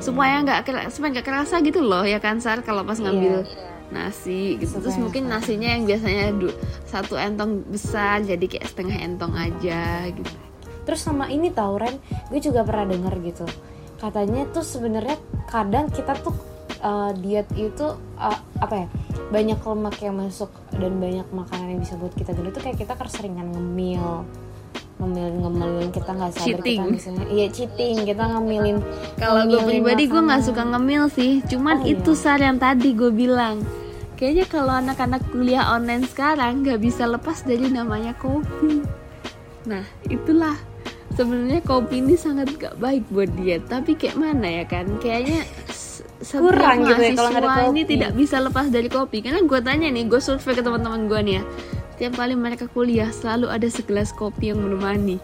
supaya 0.00 0.40
nggak 0.40 0.88
supaya 0.88 1.12
nggak 1.12 1.28
kerasa 1.28 1.60
gitu 1.60 1.84
loh 1.84 2.08
ya 2.08 2.16
kan 2.16 2.40
sar 2.40 2.64
kalau 2.64 2.80
pas 2.88 2.96
ngambil 2.96 3.44
nasi 3.90 4.56
gitu. 4.56 4.78
Terus 4.78 4.96
mungkin 4.96 5.26
nasinya 5.26 5.68
yang 5.68 5.84
biasanya 5.84 6.32
du- 6.32 6.56
satu 6.84 7.14
entong 7.14 7.66
besar 7.66 8.22
jadi 8.22 8.42
kayak 8.42 8.66
setengah 8.66 8.98
entong 8.98 9.34
aja 9.34 10.06
gitu. 10.08 10.30
Terus 10.82 11.00
sama 11.00 11.26
ini 11.26 11.50
tau 11.50 11.76
Ren 11.76 11.98
gue 12.26 12.40
juga 12.40 12.62
pernah 12.62 12.86
denger 12.86 13.14
gitu. 13.24 13.46
Katanya 13.96 14.48
tuh 14.48 14.64
sebenarnya 14.64 15.18
kadang 15.46 15.86
kita 15.86 16.16
tuh 16.16 16.32
uh, 16.80 17.12
diet 17.14 17.46
itu 17.52 17.84
uh, 18.16 18.38
apa 18.58 18.74
ya 18.74 18.86
banyak 19.28 19.60
lemak 19.60 19.96
yang 20.00 20.16
masuk 20.16 20.50
dan 20.72 20.96
banyak 20.96 21.26
makanan 21.30 21.66
yang 21.68 21.80
bisa 21.80 21.94
buat 21.94 22.10
kita 22.12 22.32
gendut 22.32 22.50
tuh 22.52 22.64
kayak 22.64 22.78
kita 22.78 22.94
keseringan 22.94 23.46
ngemil 23.46 24.24
ngemil 25.00 25.32
ngemilin 25.40 25.88
kita 25.90 26.12
nggak 26.12 26.28
sadar 26.30 26.44
kita 26.44 26.60
Cheating. 26.60 26.80
misalnya. 26.90 27.24
Iya 27.28 27.46
cheating 27.48 27.96
kita 28.04 28.24
ngemilin 28.26 28.76
kalau 29.16 29.42
gue 29.46 29.60
pribadi 29.62 30.04
gue 30.04 30.20
nggak 30.20 30.42
suka 30.42 30.62
ngemil 30.66 31.08
sih 31.08 31.40
cuman 31.42 31.76
Oh, 31.80 31.88
itu 31.88 32.12
iya. 32.12 32.20
sar 32.20 32.38
yang 32.38 32.58
tadi 32.58 32.92
gue 32.92 33.08
bilang 33.08 33.64
kayaknya 34.20 34.44
kalau 34.46 34.76
anak-anak 34.76 35.24
kuliah 35.32 35.64
online 35.72 36.04
sekarang 36.04 36.60
nggak 36.60 36.78
bisa 36.84 37.08
lepas 37.08 37.40
dari 37.42 37.72
namanya 37.72 38.12
kopi. 38.20 38.84
Nah 39.64 39.82
itulah. 40.06 40.54
Sebenarnya 41.10 41.58
kopi 41.66 42.00
ini 42.00 42.14
sangat 42.14 42.54
gak 42.54 42.78
baik 42.78 43.02
buat 43.10 43.26
diet 43.34 43.66
tapi 43.66 43.98
kayak 43.98 44.14
mana 44.14 44.62
ya 44.62 44.64
kan? 44.64 44.86
Kayaknya 45.02 45.42
setiap 46.20 46.46
Kurang 46.46 46.86
gitu 46.86 47.02
ya 47.02 47.12
kalau 47.18 47.30
ada 47.34 47.40
mahasiswa 47.42 47.72
ini 47.74 47.82
kopi. 47.82 47.92
tidak 47.98 48.10
bisa 48.14 48.36
lepas 48.38 48.66
dari 48.70 48.88
kopi. 48.88 49.18
Karena 49.18 49.40
gue 49.42 49.60
tanya 49.60 49.88
nih 49.90 50.06
gue 50.06 50.20
survei 50.22 50.54
ke 50.54 50.62
teman-teman 50.62 51.10
gue 51.10 51.20
nih 51.26 51.34
ya. 51.40 51.42
Setiap 51.96 52.12
kali 52.14 52.34
mereka 52.38 52.70
kuliah 52.70 53.10
selalu 53.10 53.50
ada 53.50 53.66
segelas 53.66 54.14
kopi 54.14 54.54
yang 54.54 54.62
menemani. 54.62 55.18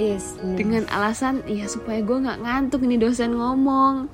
Yes 0.00 0.36
bener. 0.40 0.56
dengan 0.56 0.84
alasan 0.88 1.44
ya 1.44 1.68
supaya 1.68 2.00
gue 2.00 2.16
nggak 2.24 2.40
ngantuk 2.42 2.80
nih 2.84 2.98
dosen 3.00 3.36
ngomong 3.36 4.08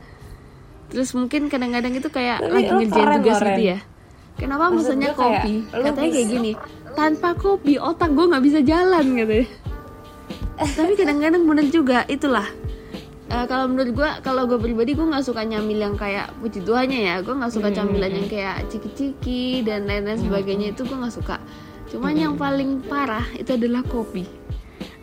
terus 0.89 1.13
mungkin 1.13 1.53
kadang-kadang 1.53 1.93
itu 1.97 2.09
kayak 2.09 2.41
Tapi 2.41 2.53
lagi 2.53 2.71
lo 2.73 2.79
ngerjain 2.81 3.09
tugas 3.21 3.39
gitu 3.41 3.63
ya. 3.77 3.79
Kenapa 4.39 4.71
Maksud 4.71 4.77
maksudnya 4.77 5.11
kayak, 5.19 5.43
kopi? 5.43 5.55
lo 5.75 5.83
katanya 5.83 6.11
kayak 6.15 6.29
gini 6.31 6.53
tanpa 6.95 7.31
kopi 7.35 7.75
otak 7.79 8.11
gue 8.15 8.27
nggak 8.27 8.45
bisa 8.47 8.59
jalan 8.63 9.05
gitu 9.15 9.39
tapi 10.79 10.93
kadang-kadang 10.99 11.47
bener 11.47 11.67
juga 11.71 12.03
itulah. 12.11 12.47
Eh, 13.29 13.45
kalau 13.47 13.69
menurut 13.69 13.93
gue 13.93 14.11
kalau 14.25 14.49
gue 14.49 14.57
pribadi 14.57 14.97
gue 14.97 15.05
nggak 15.05 15.23
suka 15.23 15.45
nyamil 15.45 15.79
yang 15.79 15.95
kayak 15.95 16.33
puji 16.41 16.65
tuhannya 16.65 17.13
ya 17.13 17.15
gue 17.21 17.31
nggak 17.31 17.53
suka 17.53 17.69
camilan 17.71 18.09
yang 18.09 18.27
kayak 18.27 18.65
ciki-ciki 18.73 19.63
dan 19.63 19.85
lain-lain 19.85 20.17
sebagainya 20.17 20.73
itu 20.73 20.83
gue 20.83 20.97
nggak 20.97 21.15
suka. 21.15 21.37
Cuman 21.93 22.17
yang 22.17 22.35
paling 22.41 22.81
parah 22.89 23.29
itu 23.37 23.53
adalah 23.55 23.85
kopi. 23.85 24.25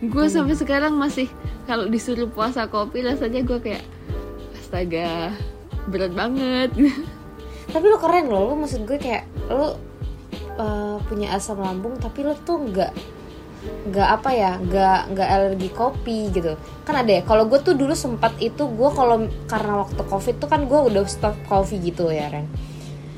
Gue 0.04 0.26
sampai 0.28 0.58
sekarang 0.58 0.98
masih 0.98 1.30
kalau 1.70 1.86
disuruh 1.86 2.28
puasa 2.28 2.66
kopi 2.66 3.06
rasanya 3.06 3.46
gue 3.46 3.60
kayak 3.62 3.86
astaga 4.58 5.32
berat 5.90 6.14
banget. 6.14 6.70
Tapi 7.74 7.86
lo 7.90 7.98
keren 7.98 8.30
loh 8.30 8.54
lo 8.54 8.56
maksud 8.58 8.86
gue 8.86 8.98
kayak 9.02 9.26
lo 9.50 9.76
uh, 10.60 10.98
punya 11.06 11.34
asam 11.36 11.60
lambung 11.60 11.98
tapi 11.98 12.24
lo 12.24 12.38
tuh 12.46 12.62
nggak 12.62 12.94
nggak 13.66 14.10
apa 14.22 14.30
ya 14.30 14.52
nggak 14.62 15.00
nggak 15.14 15.30
alergi 15.30 15.70
kopi 15.74 16.30
gitu. 16.30 16.54
Kan 16.86 17.02
ada 17.02 17.10
ya 17.10 17.22
kalau 17.26 17.50
gue 17.50 17.58
tuh 17.62 17.74
dulu 17.74 17.98
sempat 17.98 18.38
itu 18.38 18.70
gue 18.70 18.90
kalau 18.94 19.26
karena 19.50 19.74
waktu 19.82 20.02
covid 20.06 20.36
tuh 20.38 20.50
kan 20.50 20.70
gue 20.70 20.80
udah 20.80 21.02
stop 21.10 21.34
kopi 21.50 21.82
gitu 21.82 22.14
ya 22.14 22.30
Ren. 22.30 22.46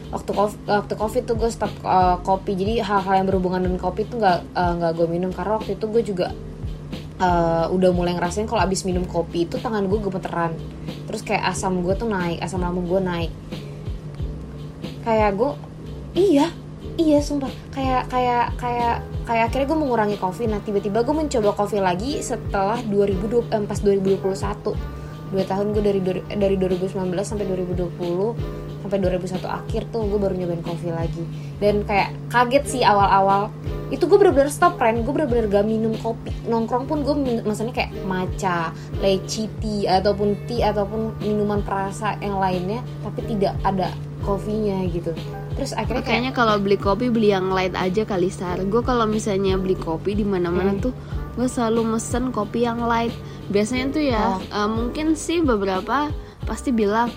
Waktu 0.07 0.31
covid, 0.31 0.59
waktu 0.63 0.93
covid 0.95 1.23
tuh 1.27 1.35
gue 1.35 1.49
stop 1.51 1.73
uh, 1.83 2.23
kopi. 2.23 2.55
Jadi 2.55 2.79
hal-hal 2.79 3.23
yang 3.23 3.27
berhubungan 3.27 3.67
dengan 3.67 3.79
kopi 3.83 4.07
tuh 4.07 4.23
nggak 4.23 4.55
uh, 4.55 4.71
nggak 4.79 4.91
gue 4.95 5.07
minum. 5.11 5.31
Karena 5.35 5.59
waktu 5.59 5.75
itu 5.75 5.85
gue 5.91 6.03
juga 6.07 6.31
uh, 7.21 7.65
udah 7.69 7.89
mulai 7.93 8.13
ngerasain 8.17 8.45
kalau 8.45 8.61
abis 8.63 8.85
minum 8.85 9.05
kopi 9.05 9.45
itu 9.45 9.57
tangan 9.61 9.85
gue 9.85 9.99
gemeteran. 9.99 10.53
Terus 11.09 11.21
kayak 11.25 11.53
asam 11.53 11.81
gue 11.81 11.93
tuh 11.97 12.09
naik 12.09 12.41
asam 12.41 12.61
lambung 12.61 12.85
gue 12.89 13.01
naik. 13.01 13.31
Kayak 15.05 15.37
gue 15.37 15.51
iya 16.17 16.47
iya 16.97 17.19
sumpah. 17.21 17.51
Kayak 17.73 18.09
kayak 18.09 18.45
kayak 18.57 18.95
kayak 19.25 19.43
akhirnya 19.51 19.67
gue 19.69 19.79
mengurangi 19.79 20.17
kopi. 20.17 20.45
Nah 20.49 20.61
tiba-tiba 20.61 21.01
gue 21.01 21.15
mencoba 21.15 21.49
kopi 21.53 21.77
lagi 21.81 22.21
setelah 22.21 22.81
2020 22.85 23.53
eh, 23.53 23.63
pas 23.65 23.79
2021 23.81 24.97
dua 25.27 25.43
tahun 25.43 25.75
gue 25.75 25.83
dari 25.83 25.99
dari 26.39 26.55
2019 26.55 27.11
sampai 27.19 27.45
2020 27.51 28.56
sampai 28.81 28.99
2001 29.01 29.43
akhir 29.43 29.81
tuh 29.89 30.05
gue 30.05 30.19
baru 30.19 30.33
nyobain 30.37 30.63
kopi 30.63 30.89
lagi. 30.93 31.23
Dan 31.57 31.83
kayak 31.83 32.13
kaget 32.29 32.63
sih 32.67 32.81
awal-awal. 32.85 33.49
Itu 33.87 34.05
gue 34.05 34.19
bener-bener 34.19 34.51
stop 34.51 34.75
friend 34.75 35.07
gue 35.07 35.13
bener-bener 35.13 35.47
gak 35.47 35.65
minum 35.65 35.95
kopi. 35.99 36.31
Nongkrong 36.45 36.85
pun 36.85 37.01
gue 37.01 37.15
maksudnya 37.43 37.73
kayak 37.73 37.91
matcha, 38.03 38.75
leci 38.99 39.47
tea 39.63 39.87
ataupun 40.01 40.35
tea 40.45 40.69
ataupun 40.69 41.17
minuman 41.23 41.63
perasa 41.63 42.15
yang 42.19 42.37
lainnya 42.37 42.83
tapi 43.03 43.23
tidak 43.25 43.55
ada 43.63 43.89
kopinya 44.27 44.83
gitu. 44.91 45.15
Terus 45.57 45.73
akhirnya 45.73 46.05
kayaknya 46.05 46.31
kalau 46.37 46.61
beli 46.61 46.77
kopi 46.77 47.09
beli 47.09 47.33
yang 47.33 47.49
light 47.49 47.73
aja 47.73 48.05
kali 48.05 48.29
sar. 48.29 48.61
Gue 48.67 48.85
kalau 48.85 49.09
misalnya 49.09 49.57
beli 49.57 49.73
kopi 49.73 50.13
di 50.13 50.25
mana-mana 50.27 50.77
hmm. 50.77 50.83
tuh 50.83 50.93
gue 51.33 51.47
selalu 51.49 51.97
mesen 51.97 52.29
kopi 52.29 52.67
yang 52.67 52.85
light. 52.85 53.13
Biasanya 53.49 53.85
tuh 53.89 54.03
ya 54.03 54.23
oh. 54.37 54.39
uh, 54.53 54.69
mungkin 54.69 55.17
sih 55.17 55.41
beberapa 55.41 56.13
pasti 56.45 56.69
bilang 56.69 57.09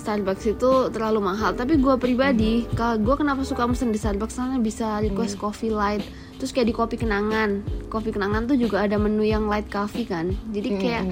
Starbucks 0.00 0.44
itu 0.48 0.70
terlalu 0.88 1.20
mahal. 1.20 1.52
Tapi 1.52 1.76
gue 1.76 1.94
pribadi 2.00 2.64
hmm. 2.64 2.72
kalau 2.72 2.96
gue 2.96 3.14
kenapa 3.20 3.44
suka 3.44 3.68
mesen 3.68 3.92
di 3.92 4.00
Starbucks? 4.00 4.40
Karena 4.40 4.56
bisa 4.56 4.98
request 5.04 5.36
hmm. 5.36 5.42
coffee 5.44 5.72
light. 5.72 6.02
Terus 6.40 6.56
kayak 6.56 6.72
di 6.72 6.74
kopi 6.74 6.96
kenangan. 6.96 7.60
Kopi 7.92 8.16
kenangan 8.16 8.48
tuh 8.48 8.56
juga 8.56 8.80
ada 8.88 8.96
menu 8.96 9.20
yang 9.20 9.44
light 9.44 9.68
coffee 9.68 10.08
kan. 10.08 10.32
Jadi 10.56 10.68
hmm, 10.72 10.80
kayak 10.80 11.04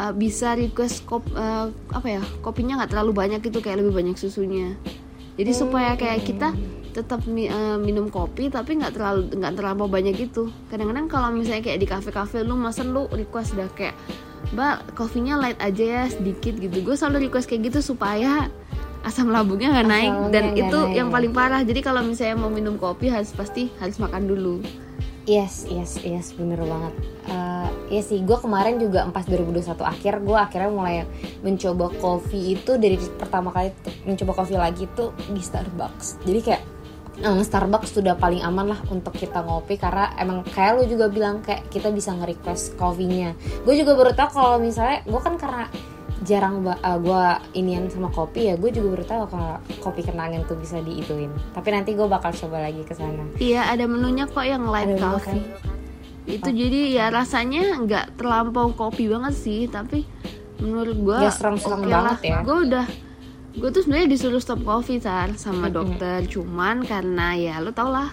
uh, 0.00 0.12
bisa 0.16 0.56
request 0.56 1.04
kop 1.04 1.20
uh, 1.36 1.68
apa 1.92 2.08
ya 2.08 2.22
kopinya 2.40 2.80
nggak 2.80 2.96
terlalu 2.96 3.12
banyak 3.12 3.40
itu 3.44 3.58
kayak 3.60 3.84
lebih 3.84 3.92
banyak 3.92 4.16
susunya. 4.16 4.72
Jadi 5.36 5.52
hmm. 5.52 5.60
supaya 5.60 5.92
kayak 6.00 6.24
kita 6.24 6.56
tetap 6.92 7.24
uh, 7.24 7.80
minum 7.80 8.12
kopi 8.12 8.52
tapi 8.52 8.76
nggak 8.76 8.92
terlalu 8.92 9.32
nggak 9.32 9.54
terlalu 9.56 9.84
banyak 9.88 10.14
gitu. 10.16 10.48
Kadang-kadang 10.68 11.06
kalau 11.08 11.28
misalnya 11.32 11.64
kayak 11.64 11.80
di 11.80 11.88
kafe-kafe 11.88 12.44
lu 12.44 12.56
mesen 12.56 12.92
lu 12.92 13.08
request 13.12 13.56
udah 13.56 13.68
kayak 13.72 13.96
mbak 14.50 14.98
kopinya 14.98 15.38
light 15.38 15.58
aja 15.62 15.84
ya 15.84 16.04
sedikit 16.10 16.58
gitu. 16.58 16.82
Gue 16.82 16.98
selalu 16.98 17.30
request 17.30 17.46
kayak 17.46 17.70
gitu 17.70 17.94
supaya 17.94 18.50
asam 19.06 19.30
lambungnya 19.30 19.70
nggak 19.70 19.88
naik. 19.88 20.14
Dan 20.34 20.44
itu 20.58 20.78
naik. 20.78 20.98
yang 20.98 21.08
paling 21.14 21.30
parah. 21.30 21.62
Jadi 21.62 21.80
kalau 21.82 22.02
misalnya 22.02 22.36
mau 22.38 22.50
minum 22.50 22.74
kopi 22.74 23.10
harus 23.10 23.30
pasti 23.30 23.70
harus 23.78 23.98
makan 24.02 24.26
dulu. 24.26 24.58
Yes 25.22 25.70
yes 25.70 26.02
yes. 26.02 26.34
Bener 26.34 26.58
banget. 26.58 26.94
Uh, 27.30 27.70
ya 27.86 28.02
sih. 28.02 28.18
Gue 28.26 28.38
kemarin 28.42 28.82
juga 28.82 29.06
pas 29.14 29.22
2021 29.22 29.78
akhir 29.78 30.14
gue 30.18 30.38
akhirnya 30.38 30.70
mulai 30.70 31.06
mencoba 31.46 31.94
kopi 32.02 32.58
itu. 32.58 32.74
Dari 32.74 32.98
pertama 33.14 33.54
kali 33.54 33.70
mencoba 34.02 34.42
kopi 34.42 34.58
lagi 34.58 34.90
tuh 34.98 35.14
di 35.30 35.38
Starbucks. 35.38 36.26
Jadi 36.26 36.40
kayak 36.42 36.62
um, 37.20 37.44
Starbucks 37.44 37.92
sudah 37.92 38.16
paling 38.16 38.40
aman 38.40 38.72
lah 38.72 38.80
untuk 38.88 39.12
kita 39.12 39.44
ngopi 39.44 39.76
karena 39.76 40.16
emang 40.16 40.40
kayak 40.48 40.80
lu 40.80 40.84
juga 40.88 41.12
bilang 41.12 41.44
kayak 41.44 41.68
kita 41.68 41.92
bisa 41.92 42.16
nge-request 42.16 42.80
kopinya 42.80 43.36
gue 43.68 43.74
juga 43.76 43.92
baru 43.92 44.12
tau 44.16 44.30
kalau 44.32 44.56
misalnya 44.56 45.04
gue 45.04 45.20
kan 45.20 45.36
karena 45.36 45.68
jarang 46.22 46.62
uh, 46.62 46.74
eh, 46.78 46.98
gue 47.02 47.22
inian 47.58 47.90
sama 47.90 48.08
kopi 48.08 48.50
ya 48.50 48.54
gue 48.54 48.70
juga 48.70 48.98
baru 48.98 49.04
tahu 49.04 49.22
kalau 49.34 49.54
kopi 49.82 50.00
kenangan 50.06 50.46
tuh 50.46 50.54
bisa 50.54 50.78
diituin. 50.78 51.30
Tapi 51.50 51.68
nanti 51.74 51.98
gue 51.98 52.06
bakal 52.06 52.30
coba 52.30 52.62
lagi 52.62 52.82
ke 52.86 52.94
sana. 52.94 53.26
Iya 53.42 53.66
ada 53.66 53.84
menunya 53.90 54.30
kok 54.30 54.46
yang 54.46 54.64
light 54.70 54.88
ada 54.96 55.18
coffee. 55.18 55.42
itu 56.22 56.46
oh. 56.46 56.54
jadi 56.54 56.80
ya 56.94 57.06
rasanya 57.10 57.82
nggak 57.82 58.14
terlampau 58.14 58.70
kopi 58.78 59.10
banget 59.10 59.34
sih 59.34 59.66
tapi 59.66 60.06
menurut 60.62 60.94
gue 60.94 61.18
ya 61.18 61.34
serem-serem 61.34 61.82
okay 61.82 61.90
banget 61.90 62.18
lah. 62.22 62.30
ya. 62.30 62.38
Gue 62.46 62.58
udah 62.70 62.86
gue 63.52 63.68
tuh 63.68 63.84
sebenarnya 63.84 64.08
disuruh 64.08 64.40
stop 64.40 64.64
coffee 64.64 65.02
sar 65.02 65.36
sama 65.36 65.68
dokter. 65.68 66.24
Cuman 66.24 66.88
karena 66.88 67.36
ya 67.36 67.60
lo 67.60 67.72
tau 67.72 67.92
lah 67.92 68.08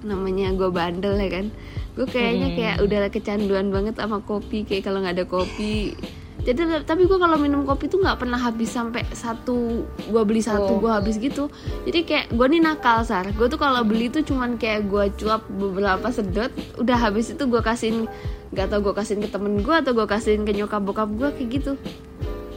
namanya 0.00 0.56
gue 0.56 0.68
bandel 0.72 1.20
ya 1.20 1.28
kan? 1.28 1.46
Gue 1.92 2.06
kayaknya 2.08 2.48
kayak 2.56 2.76
udah 2.80 2.98
kecanduan 3.12 3.68
banget 3.68 4.00
sama 4.00 4.24
kopi 4.24 4.64
kayak 4.64 4.88
kalau 4.88 5.04
nggak 5.04 5.20
ada 5.20 5.26
kopi. 5.28 5.92
Jadi 6.40 6.88
tapi 6.88 7.04
gue 7.04 7.18
kalau 7.20 7.36
minum 7.36 7.68
kopi 7.68 7.92
tuh 7.92 8.00
nggak 8.00 8.24
pernah 8.24 8.40
habis 8.40 8.72
sampai 8.72 9.04
satu 9.12 9.84
gue 9.84 10.22
beli 10.24 10.40
satu 10.40 10.72
oh. 10.72 10.80
gue 10.80 10.88
habis 10.88 11.20
gitu. 11.20 11.52
Jadi 11.84 12.08
kayak 12.08 12.26
gue 12.32 12.46
nih 12.48 12.64
nakal 12.64 13.04
sar 13.04 13.28
gue 13.28 13.46
tuh 13.52 13.60
kalau 13.60 13.84
beli 13.84 14.08
tuh 14.08 14.24
cuman 14.24 14.56
kayak 14.56 14.88
gue 14.88 15.12
cuap 15.20 15.44
beberapa 15.52 16.08
sedot 16.08 16.48
udah 16.80 16.96
habis 16.96 17.36
itu 17.36 17.44
gue 17.44 17.60
kasihin 17.60 18.08
nggak 18.50 18.66
tau 18.66 18.80
gue 18.82 18.94
kasihin 18.96 19.20
ke 19.20 19.28
temen 19.28 19.60
gue 19.60 19.74
atau 19.76 19.92
gue 19.94 20.06
kasihin 20.08 20.42
ke 20.42 20.56
nyokap 20.56 20.82
bokap 20.82 21.12
gue 21.14 21.28
kayak 21.36 21.48
gitu 21.60 21.72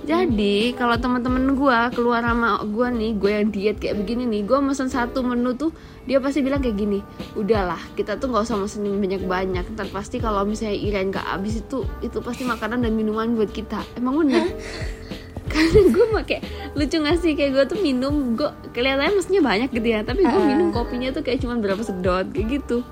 jadi 0.03 0.75
kalau 0.75 0.99
teman-teman 0.99 1.55
gue 1.55 1.79
keluar 1.95 2.19
sama 2.19 2.59
gue 2.67 2.87
nih, 2.91 3.11
gue 3.15 3.31
yang 3.31 3.47
diet 3.49 3.77
kayak 3.79 3.95
begini 4.03 4.27
nih, 4.27 4.41
gue 4.43 4.59
mesen 4.59 4.91
satu 4.91 5.23
menu 5.23 5.55
tuh 5.55 5.71
dia 6.03 6.19
pasti 6.19 6.43
bilang 6.43 6.59
kayak 6.59 6.75
gini, 6.75 6.99
udahlah 7.39 7.79
kita 7.95 8.19
tuh 8.19 8.27
nggak 8.27 8.43
usah 8.43 8.59
mesen 8.59 8.83
banyak-banyak, 8.83 9.63
ntar 9.73 9.87
pasti 9.95 10.19
kalau 10.19 10.43
misalnya 10.43 10.75
Iren 10.75 11.15
gak 11.15 11.23
habis 11.23 11.63
itu 11.63 11.87
itu 12.03 12.19
pasti 12.19 12.43
makanan 12.43 12.83
dan 12.83 12.91
minuman 12.91 13.31
buat 13.39 13.55
kita. 13.55 13.79
Emang 13.95 14.19
bener? 14.19 14.43
Karena 15.53 15.81
gue 15.87 16.05
pakai 16.19 16.39
lucu 16.75 16.97
gak 16.99 17.17
sih 17.23 17.31
kayak 17.39 17.51
gue 17.55 17.63
tuh 17.71 17.79
minum, 17.79 18.35
gue 18.35 18.49
kelihatannya 18.75 19.15
maksudnya 19.15 19.39
banyak 19.39 19.69
gitu 19.71 19.87
ya, 19.87 20.03
tapi 20.03 20.27
gue 20.27 20.35
uh. 20.35 20.47
minum 20.51 20.75
kopinya 20.75 21.15
tuh 21.15 21.23
kayak 21.23 21.39
cuma 21.39 21.55
berapa 21.63 21.79
sedot 21.79 22.27
kayak 22.35 22.59
gitu. 22.59 22.83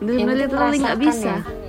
Bener-bener 0.00 0.48
literally 0.48 0.80
nggak 0.80 1.00
bisa. 1.02 1.44
Ya? 1.44 1.67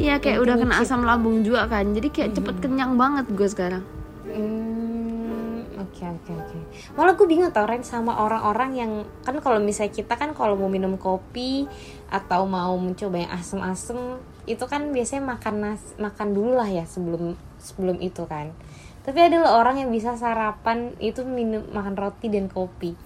Iya 0.00 0.16
kayak 0.16 0.40
udah 0.40 0.56
kena 0.56 0.74
asam 0.80 1.04
lambung 1.04 1.44
juga 1.44 1.68
kan. 1.68 1.92
Jadi 1.92 2.08
kayak 2.08 2.32
cepet 2.32 2.56
hmm. 2.56 2.64
kenyang 2.64 2.92
banget 2.96 3.28
gue 3.28 3.48
sekarang. 3.52 3.84
Hmm, 4.24 5.60
Oke 5.76 6.08
oke 6.08 6.32
oke. 6.32 6.58
Malah 6.96 7.12
gue 7.12 7.26
bingung 7.28 7.52
tau 7.52 7.68
Ren 7.68 7.84
sama 7.84 8.16
orang-orang 8.16 8.70
yang 8.72 8.92
Kan 9.20 9.36
kalau 9.44 9.60
misalnya 9.60 9.92
kita 9.92 10.16
kan 10.16 10.32
kalau 10.32 10.56
mau 10.56 10.72
minum 10.72 10.96
kopi 10.96 11.68
Atau 12.08 12.48
mau 12.48 12.72
mencoba 12.80 13.26
yang 13.26 13.32
asem-asem 13.32 14.20
Itu 14.48 14.64
kan 14.64 14.88
biasanya 14.88 15.36
makan 15.36 15.54
nas 15.60 15.82
makan 16.00 16.32
dulu 16.32 16.56
lah 16.56 16.68
ya 16.68 16.88
sebelum 16.88 17.36
sebelum 17.60 18.00
itu 18.00 18.24
kan. 18.24 18.56
Tapi 19.04 19.18
ada 19.20 19.36
loh 19.36 19.52
orang 19.60 19.84
yang 19.84 19.92
bisa 19.92 20.16
sarapan 20.16 20.96
Itu 20.96 21.28
minum 21.28 21.68
makan 21.76 21.92
roti 21.92 22.32
dan 22.32 22.48
kopi. 22.48 22.96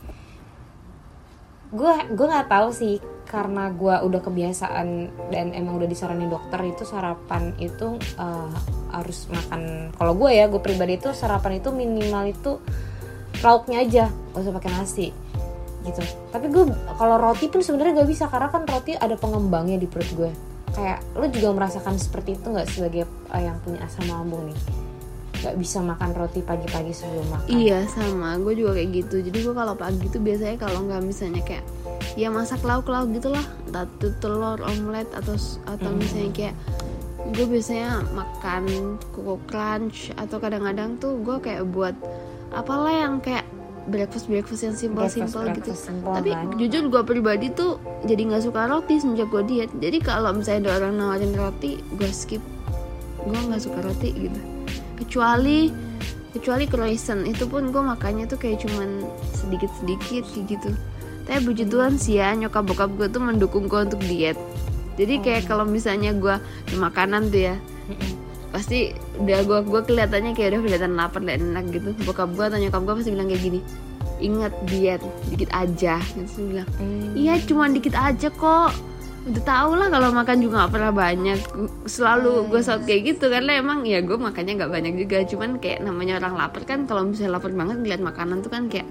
Gue 1.74 1.90
gue 2.06 2.26
nggak 2.30 2.46
tahu 2.46 2.70
sih 2.70 3.02
karena 3.34 3.74
gue 3.74 3.94
udah 4.06 4.20
kebiasaan 4.22 5.10
dan 5.34 5.50
emang 5.50 5.82
udah 5.82 5.90
disaranin 5.90 6.30
dokter 6.30 6.62
itu 6.62 6.86
sarapan 6.86 7.50
itu 7.58 7.98
uh, 8.14 8.54
harus 8.94 9.26
makan. 9.26 9.90
Kalau 9.98 10.14
gue 10.14 10.30
ya 10.30 10.46
gue 10.46 10.62
pribadi 10.62 11.02
itu 11.02 11.10
sarapan 11.10 11.58
itu 11.58 11.74
minimal 11.74 12.30
itu 12.30 12.62
lauknya 13.42 13.82
aja 13.82 14.04
gak 14.30 14.40
usah 14.46 14.54
pakai 14.54 14.70
nasi 14.70 15.08
gitu. 15.82 16.00
Tapi 16.30 16.46
gue 16.48 16.70
kalau 16.94 17.18
roti 17.18 17.50
pun 17.50 17.60
sebenarnya 17.60 18.06
gak 18.06 18.10
bisa 18.14 18.30
karena 18.30 18.48
kan 18.54 18.62
roti 18.70 18.94
ada 18.94 19.18
pengembangnya 19.18 19.82
di 19.82 19.90
perut 19.90 20.10
gue 20.14 20.30
kayak 20.74 20.98
lo 21.14 21.26
juga 21.30 21.54
merasakan 21.54 21.94
seperti 21.96 22.34
itu 22.34 22.50
nggak 22.50 22.66
sebagai 22.66 23.06
uh, 23.30 23.38
yang 23.38 23.56
punya 23.62 23.86
asam 23.86 24.10
lambung 24.10 24.50
nih 24.50 24.58
nggak 25.44 25.60
bisa 25.60 25.84
makan 25.84 26.16
roti 26.16 26.40
pagi-pagi 26.40 26.96
sebelum 26.96 27.28
makan. 27.28 27.52
Iya 27.52 27.84
sama. 27.92 28.40
Gue 28.40 28.56
juga 28.56 28.80
kayak 28.80 28.90
gitu. 28.96 29.16
Jadi 29.20 29.38
gue 29.44 29.52
kalau 29.52 29.76
pagi 29.76 30.08
tuh 30.08 30.24
biasanya 30.24 30.56
kalau 30.56 30.88
nggak 30.88 31.04
misalnya 31.04 31.44
kayak 31.44 31.64
ya 32.16 32.32
masak 32.32 32.64
lauk-lauk 32.64 33.12
gitulah 33.12 33.44
entah 33.68 33.84
itu 33.84 34.08
telur 34.24 34.56
omelet 34.64 35.04
atau 35.12 35.36
atau 35.68 35.90
hmm. 35.92 36.00
misalnya 36.00 36.32
kayak 36.32 36.54
gue 37.36 37.44
biasanya 37.44 38.08
makan 38.16 38.96
koko 39.12 39.36
crunch. 39.44 40.16
Atau 40.16 40.40
kadang-kadang 40.40 40.96
tuh 40.96 41.20
gue 41.20 41.36
kayak 41.44 41.68
buat 41.68 41.92
apalah 42.56 43.04
yang 43.04 43.20
kayak 43.20 43.44
breakfast 43.84 44.32
breakfast 44.32 44.64
yang 44.64 44.72
simple 44.72 45.04
simple 45.12 45.44
gitu. 45.60 45.76
simple, 45.76 46.08
tapi 46.08 46.32
kan? 46.32 46.56
jujur 46.56 46.88
gue 46.88 47.04
pribadi 47.04 47.52
tuh 47.52 47.76
jadi 48.08 48.32
nggak 48.32 48.48
suka 48.48 48.64
roti 48.64 48.96
sejak 48.96 49.28
gue 49.28 49.44
diet. 49.44 49.68
Jadi 49.76 50.00
kalau 50.00 50.32
misalnya 50.32 50.72
ada 50.72 50.88
orang 50.88 50.96
nawarin 50.96 51.36
roti 51.36 51.84
gue 52.00 52.08
skip. 52.08 52.40
Gue 53.20 53.36
nggak 53.36 53.60
suka 53.60 53.84
roti 53.84 54.08
gitu 54.16 54.53
kecuali 54.98 55.70
kecuali 56.34 56.64
croissant. 56.66 57.22
Itu 57.24 57.46
pun 57.46 57.70
gue 57.70 57.82
makannya 57.82 58.26
tuh 58.26 58.38
kayak 58.38 58.66
cuman 58.66 59.06
sedikit 59.30 59.70
sedikit 59.78 60.24
gitu. 60.34 60.70
Tapi 61.24 61.38
puji 61.40 61.64
Tuhan 61.70 61.96
sih 61.96 62.20
ya 62.20 62.34
nyokap 62.36 62.68
bokap 62.68 62.90
gue 62.98 63.08
tuh 63.08 63.22
mendukung 63.22 63.70
gue 63.70 63.80
untuk 63.80 64.02
diet. 64.04 64.36
Jadi 64.94 65.22
kayak 65.22 65.46
oh. 65.46 65.56
kalau 65.56 65.64
misalnya 65.64 66.12
gue 66.14 66.36
makanan 66.76 67.30
tuh 67.30 67.54
ya 67.54 67.56
pasti 68.54 68.94
udah 69.18 69.42
gue 69.42 69.58
gue 69.66 69.80
kelihatannya 69.82 70.30
kayak 70.38 70.54
udah 70.54 70.60
kelihatan 70.62 70.92
lapar 70.94 71.22
dan 71.22 71.54
enak 71.54 71.64
gitu. 71.72 71.90
Bokap 72.04 72.34
gue 72.34 72.44
atau 72.44 72.58
nyokap 72.60 72.82
gue 72.82 72.94
pasti 73.02 73.10
bilang 73.14 73.28
kayak 73.30 73.42
gini 73.42 73.60
ingat 74.22 74.52
diet 74.68 75.02
dikit 75.30 75.50
aja. 75.54 75.98
Gitu 76.14 76.50
bilang 76.50 76.68
hmm. 76.78 77.18
iya 77.18 77.38
cuma 77.42 77.70
dikit 77.70 77.94
aja 77.96 78.28
kok 78.30 78.70
udah 79.24 79.42
tau 79.48 79.72
lah 79.72 79.88
kalau 79.88 80.12
makan 80.12 80.36
juga 80.44 80.68
gak 80.68 80.72
pernah 80.76 80.92
banyak. 80.92 81.40
Selalu 81.88 82.52
gue 82.52 82.60
saat 82.60 82.84
kayak 82.84 83.16
gitu 83.16 83.32
karena 83.32 83.56
emang 83.56 83.88
ya 83.88 84.04
gue 84.04 84.16
makannya 84.20 84.60
nggak 84.60 84.72
banyak 84.72 84.94
juga. 85.00 85.24
Cuman 85.24 85.56
kayak 85.56 85.80
namanya 85.80 86.20
orang 86.20 86.36
lapar 86.36 86.68
kan 86.68 86.84
kalau 86.84 87.08
misalnya 87.08 87.40
lapar 87.40 87.52
banget 87.56 87.80
ngeliat 87.80 88.00
makanan 88.04 88.44
tuh 88.44 88.52
kan 88.52 88.68
kayak 88.68 88.84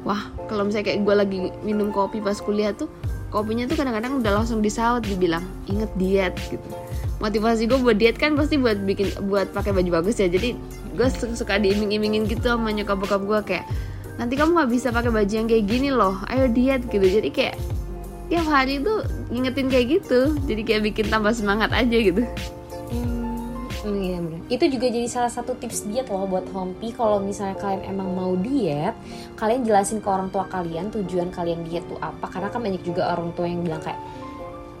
wah 0.00 0.32
kalau 0.48 0.64
misalnya 0.64 0.92
kayak 0.92 1.00
gue 1.04 1.14
lagi 1.14 1.38
minum 1.60 1.92
kopi 1.92 2.24
pas 2.24 2.40
kuliah 2.40 2.72
tuh 2.72 2.88
kopinya 3.28 3.68
tuh 3.68 3.76
kadang-kadang 3.76 4.24
udah 4.24 4.32
langsung 4.42 4.64
disaut 4.64 5.04
dibilang 5.04 5.44
inget 5.68 5.92
diet 6.00 6.34
gitu. 6.48 6.64
Motivasi 7.20 7.68
gue 7.68 7.76
buat 7.76 8.00
diet 8.00 8.16
kan 8.16 8.32
pasti 8.32 8.56
buat 8.56 8.80
bikin 8.80 9.28
buat 9.28 9.52
pakai 9.52 9.76
baju 9.76 10.00
bagus 10.00 10.16
ya. 10.24 10.32
Jadi 10.32 10.56
gue 10.96 11.08
suka 11.36 11.60
diiming-imingin 11.60 12.24
gitu 12.32 12.48
sama 12.48 12.72
nyokap 12.72 12.96
bokap 12.96 13.22
gue 13.28 13.40
kayak 13.44 13.68
nanti 14.16 14.40
kamu 14.40 14.56
nggak 14.56 14.70
bisa 14.72 14.88
pakai 14.88 15.12
baju 15.12 15.32
yang 15.32 15.48
kayak 15.48 15.64
gini 15.68 15.92
loh 15.92 16.16
ayo 16.32 16.48
diet 16.48 16.88
gitu. 16.88 17.04
Jadi 17.04 17.28
kayak 17.28 17.60
tiap 18.30 18.46
hari 18.46 18.78
tuh 18.78 19.02
ngingetin 19.28 19.66
kayak 19.66 19.86
gitu. 20.00 20.38
Jadi 20.46 20.62
kayak 20.62 20.82
bikin 20.94 21.06
tambah 21.10 21.34
semangat 21.34 21.74
aja 21.74 21.96
gitu. 21.98 22.22
Hmm, 23.82 23.96
iya 24.00 24.18
bener. 24.22 24.40
Itu 24.46 24.64
juga 24.70 24.86
jadi 24.86 25.08
salah 25.10 25.32
satu 25.32 25.58
tips 25.58 25.90
diet 25.90 26.06
loh 26.06 26.30
buat 26.30 26.46
Hompi. 26.54 26.94
Kalau 26.94 27.18
misalnya 27.18 27.58
kalian 27.58 27.82
emang 27.90 28.14
mau 28.14 28.32
diet, 28.38 28.94
kalian 29.34 29.66
jelasin 29.66 29.98
ke 29.98 30.08
orang 30.08 30.30
tua 30.30 30.46
kalian 30.46 30.94
tujuan 30.94 31.34
kalian 31.34 31.66
diet 31.66 31.82
tuh 31.90 31.98
apa. 31.98 32.30
Karena 32.30 32.48
kan 32.54 32.62
banyak 32.62 32.86
juga 32.86 33.10
orang 33.12 33.34
tua 33.34 33.50
yang 33.50 33.66
bilang 33.66 33.82
kayak 33.82 33.98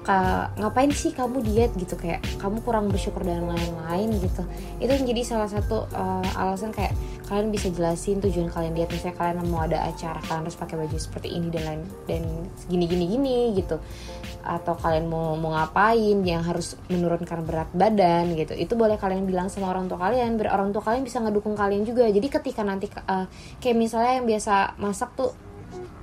"Ka- 0.00 0.48
ngapain 0.56 0.88
sih 0.90 1.12
kamu 1.12 1.44
diet? 1.44 1.72
Gitu 1.76 1.94
kayak 1.94 2.24
kamu 2.40 2.64
kurang 2.64 2.88
bersyukur 2.88 3.20
dan 3.20 3.44
lain-lain 3.44 4.10
gitu. 4.18 4.42
Itu 4.80 4.92
menjadi 4.96 5.22
salah 5.22 5.48
satu 5.50 5.84
uh, 5.92 6.24
alasan 6.40 6.72
kayak 6.72 6.96
kalian 7.28 7.54
bisa 7.54 7.70
jelasin 7.70 8.18
tujuan 8.18 8.50
kalian 8.50 8.74
diet. 8.74 8.90
Misalnya 8.90 9.16
kalian 9.20 9.36
mau 9.46 9.62
ada 9.62 9.86
acara 9.86 10.18
kalian 10.24 10.48
harus 10.48 10.58
pakai 10.58 10.76
baju 10.80 10.96
seperti 10.96 11.28
ini 11.30 11.48
dan 11.52 11.62
lain 11.68 11.82
dan 12.08 12.22
gini 12.66 12.84
gini 12.88 13.04
gini 13.06 13.36
gitu. 13.54 13.76
Atau 14.40 14.74
kalian 14.80 15.06
mau 15.06 15.36
mau 15.36 15.52
ngapain 15.52 16.18
yang 16.24 16.42
harus 16.42 16.74
menurunkan 16.88 17.44
berat 17.44 17.70
badan 17.76 18.32
gitu. 18.34 18.56
Itu 18.56 18.74
boleh 18.74 18.96
kalian 18.96 19.28
bilang 19.28 19.52
sama 19.52 19.68
orang 19.68 19.86
tua 19.86 20.00
kalian 20.00 20.40
biar 20.40 20.56
orang 20.56 20.72
tua 20.72 20.80
kalian 20.80 21.04
bisa 21.04 21.20
ngedukung 21.20 21.52
kalian 21.54 21.84
juga. 21.84 22.08
Jadi 22.08 22.26
ketika 22.26 22.64
nanti 22.64 22.88
uh, 23.06 23.28
kayak 23.60 23.76
misalnya 23.76 24.18
yang 24.18 24.26
biasa 24.26 24.80
masak 24.80 25.12
tuh 25.14 25.49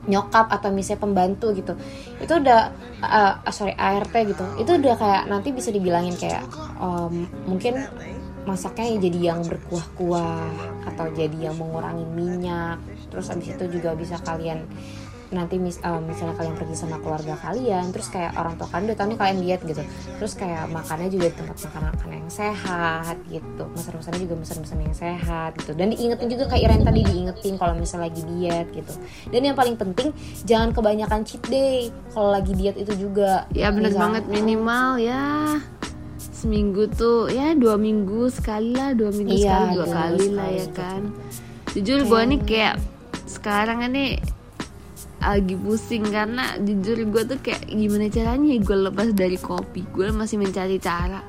nyokap 0.07 0.47
atau 0.49 0.71
misalnya 0.71 1.03
pembantu 1.03 1.51
gitu 1.51 1.75
itu 2.23 2.33
udah 2.33 2.71
uh, 3.03 3.33
sorry 3.51 3.75
ART 3.75 4.15
gitu 4.15 4.45
itu 4.57 4.71
udah 4.71 4.95
kayak 4.95 5.23
nanti 5.27 5.51
bisa 5.51 5.69
dibilangin 5.69 6.15
kayak 6.15 6.47
um, 6.79 7.27
mungkin 7.45 7.83
masaknya 8.47 8.95
ya 8.95 8.97
jadi 9.11 9.19
yang 9.35 9.43
berkuah-kuah 9.43 10.47
atau 10.87 11.11
jadi 11.11 11.51
yang 11.51 11.59
mengurangi 11.59 12.07
minyak. 12.07 12.79
Terus 13.11 13.27
abis 13.27 13.59
itu 13.59 13.65
juga 13.67 13.91
bisa 13.91 14.15
kalian 14.23 14.63
nanti 15.27 15.59
mis 15.59 15.77
uh, 15.83 15.99
misalnya 15.99 16.39
kalian 16.39 16.55
pergi 16.55 16.75
sama 16.79 16.97
keluarga 17.03 17.35
kalian 17.43 17.91
terus 17.91 18.07
kayak 18.07 18.31
orang 18.39 18.55
tua 18.55 18.67
kalian 18.71 18.85
udah 18.91 18.97
tahu 18.97 19.07
nih 19.11 19.19
kalian 19.19 19.37
diet 19.43 19.61
gitu. 19.67 19.83
Terus 20.19 20.33
kayak 20.39 20.63
makannya 20.71 21.09
juga 21.11 21.25
di 21.31 21.35
tempat 21.35 21.57
makan 21.67 21.83
makan 21.91 22.09
yang 22.15 22.29
sehat 22.31 23.17
gitu. 23.27 23.63
Pesan-pesannya 23.75 24.19
juga 24.23 24.35
pesan-pesan 24.39 24.79
yang 24.79 24.95
sehat 24.95 25.51
gitu. 25.59 25.71
Dan 25.75 25.87
diingetin 25.91 26.27
juga 26.31 26.43
kayak 26.47 26.63
Iren 26.63 26.81
tadi 26.87 27.01
diingetin 27.03 27.53
kalau 27.59 27.73
misalnya 27.75 28.07
lagi 28.07 28.21
diet 28.23 28.67
gitu. 28.71 28.93
Dan 29.29 29.41
yang 29.51 29.55
paling 29.59 29.75
penting 29.75 30.15
jangan 30.47 30.71
kebanyakan 30.71 31.21
cheat 31.27 31.43
day 31.51 31.91
kalau 32.15 32.31
lagi 32.31 32.55
diet 32.55 32.79
itu 32.79 32.93
juga. 32.95 33.43
Ya 33.51 33.71
bener 33.71 33.91
banget. 33.91 34.23
Minimal 34.31 34.99
ya 35.03 35.23
seminggu 36.37 36.85
tuh 36.93 37.33
ya 37.33 37.57
dua 37.57 37.81
minggu 37.81 38.29
sekali 38.29 38.77
lah 38.77 38.93
dua 38.93 39.09
minggu 39.09 39.33
Iya, 39.33 39.57
sekali 39.57 39.73
dua 39.73 39.85
kali 39.89 40.25
lah 40.37 40.49
ya 40.53 40.65
gitu. 40.69 40.77
kan. 40.77 41.01
Jujur 41.73 41.99
gue 42.05 42.21
nih 42.29 42.39
kayak 42.45 42.75
sekarang 43.25 43.83
ini 43.89 44.21
lagi 45.17 45.55
pusing 45.57 46.05
karena 46.07 46.55
jujur 46.61 47.03
gue 47.09 47.23
tuh 47.25 47.39
kayak 47.41 47.65
gimana 47.67 48.07
caranya 48.07 48.53
gue 48.61 48.77
lepas 48.89 49.09
dari 49.11 49.37
kopi 49.37 49.81
gue 49.89 50.13
masih 50.13 50.37
mencari 50.37 50.77
cara. 50.77 51.21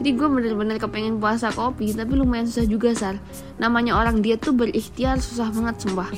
Jadi 0.00 0.16
gue 0.16 0.28
bener-bener 0.32 0.80
kepengen 0.80 1.20
puasa 1.20 1.52
kopi 1.52 1.92
tapi 1.92 2.16
lumayan 2.16 2.48
susah 2.48 2.64
juga 2.64 2.96
sar. 2.96 3.20
Namanya 3.60 4.00
orang 4.00 4.24
dia 4.24 4.40
tuh 4.40 4.56
berikhtiar 4.56 5.20
susah 5.20 5.52
banget 5.52 5.84
sumpah. 5.84 6.08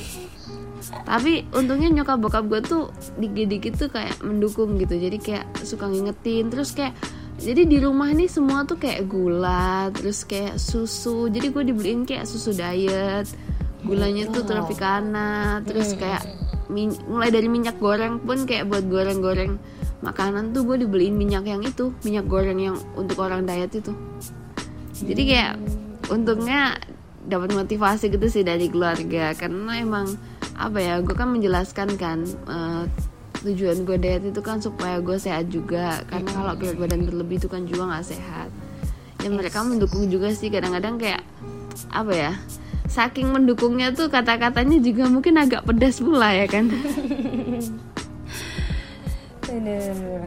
Tapi 1.03 1.43
untungnya 1.51 1.91
nyokap 1.91 2.17
bokap 2.23 2.47
gue 2.47 2.59
tuh 2.63 2.83
dikit-dikit 3.19 3.75
tuh 3.75 3.89
kayak 3.91 4.23
mendukung 4.23 4.79
gitu. 4.79 4.95
Jadi 4.95 5.17
kayak 5.19 5.45
suka 5.67 5.91
ngingetin 5.91 6.47
terus 6.47 6.71
kayak 6.71 6.95
jadi 7.43 7.67
di 7.67 7.77
rumah 7.83 8.07
ini 8.07 8.31
semua 8.31 8.63
tuh 8.63 8.79
kayak 8.79 9.03
gula 9.11 9.91
terus 9.91 10.23
kayak 10.23 10.55
susu. 10.55 11.27
Jadi 11.27 11.51
gue 11.51 11.63
dibeliin 11.67 12.07
kayak 12.07 12.23
susu 12.23 12.55
diet 12.55 13.27
gulanya 13.83 14.31
tuh 14.31 14.47
tropicana 14.47 15.59
terus 15.67 15.91
kayak 15.99 16.23
min- 16.73 16.97
mulai 17.05 17.29
dari 17.29 17.45
minyak 17.45 17.77
goreng 17.77 18.17
pun 18.17 18.49
kayak 18.49 18.65
buat 18.65 18.89
goreng-goreng 18.89 19.61
makanan 20.01 20.51
tuh 20.51 20.65
gue 20.67 20.83
dibeliin 20.83 21.15
minyak 21.15 21.47
yang 21.47 21.61
itu 21.63 21.93
minyak 22.03 22.25
goreng 22.27 22.59
yang 22.59 22.75
untuk 22.97 23.21
orang 23.23 23.45
diet 23.45 23.71
itu. 23.71 23.93
Jadi 25.05 25.21
kayak 25.29 25.53
untungnya 26.11 26.75
dapat 27.23 27.55
motivasi 27.55 28.11
gitu 28.11 28.27
sih 28.27 28.43
dari 28.43 28.67
keluarga 28.67 29.31
karena 29.31 29.79
emang 29.79 30.11
apa 30.59 30.77
ya 30.81 30.99
gue 30.99 31.15
kan 31.15 31.31
menjelaskan 31.31 31.95
kan 31.95 32.27
eh, 32.27 32.83
tujuan 33.47 33.87
gue 33.87 33.97
diet 33.99 34.23
itu 34.27 34.41
kan 34.43 34.59
supaya 34.59 34.99
gue 34.99 35.15
sehat 35.15 35.47
juga. 35.47 36.03
Karena 36.11 36.29
kalau 36.35 36.53
berat 36.59 36.75
badan 36.75 37.07
berlebih 37.07 37.39
itu 37.39 37.47
kan 37.47 37.63
juga 37.63 37.95
nggak 37.95 38.05
sehat. 38.11 38.49
Ya 39.23 39.31
mereka 39.31 39.63
mendukung 39.63 40.11
juga 40.11 40.35
sih 40.35 40.51
kadang-kadang 40.51 40.99
kayak 40.99 41.23
apa 41.95 42.11
ya 42.11 42.31
saking 42.93 43.33
mendukungnya 43.33 43.89
tuh 43.89 44.13
kata-katanya 44.13 44.77
juga 44.77 45.09
mungkin 45.09 45.41
agak 45.41 45.65
pedas 45.65 45.97
pula 45.97 46.29
ya 46.29 46.45
kan? 46.45 46.69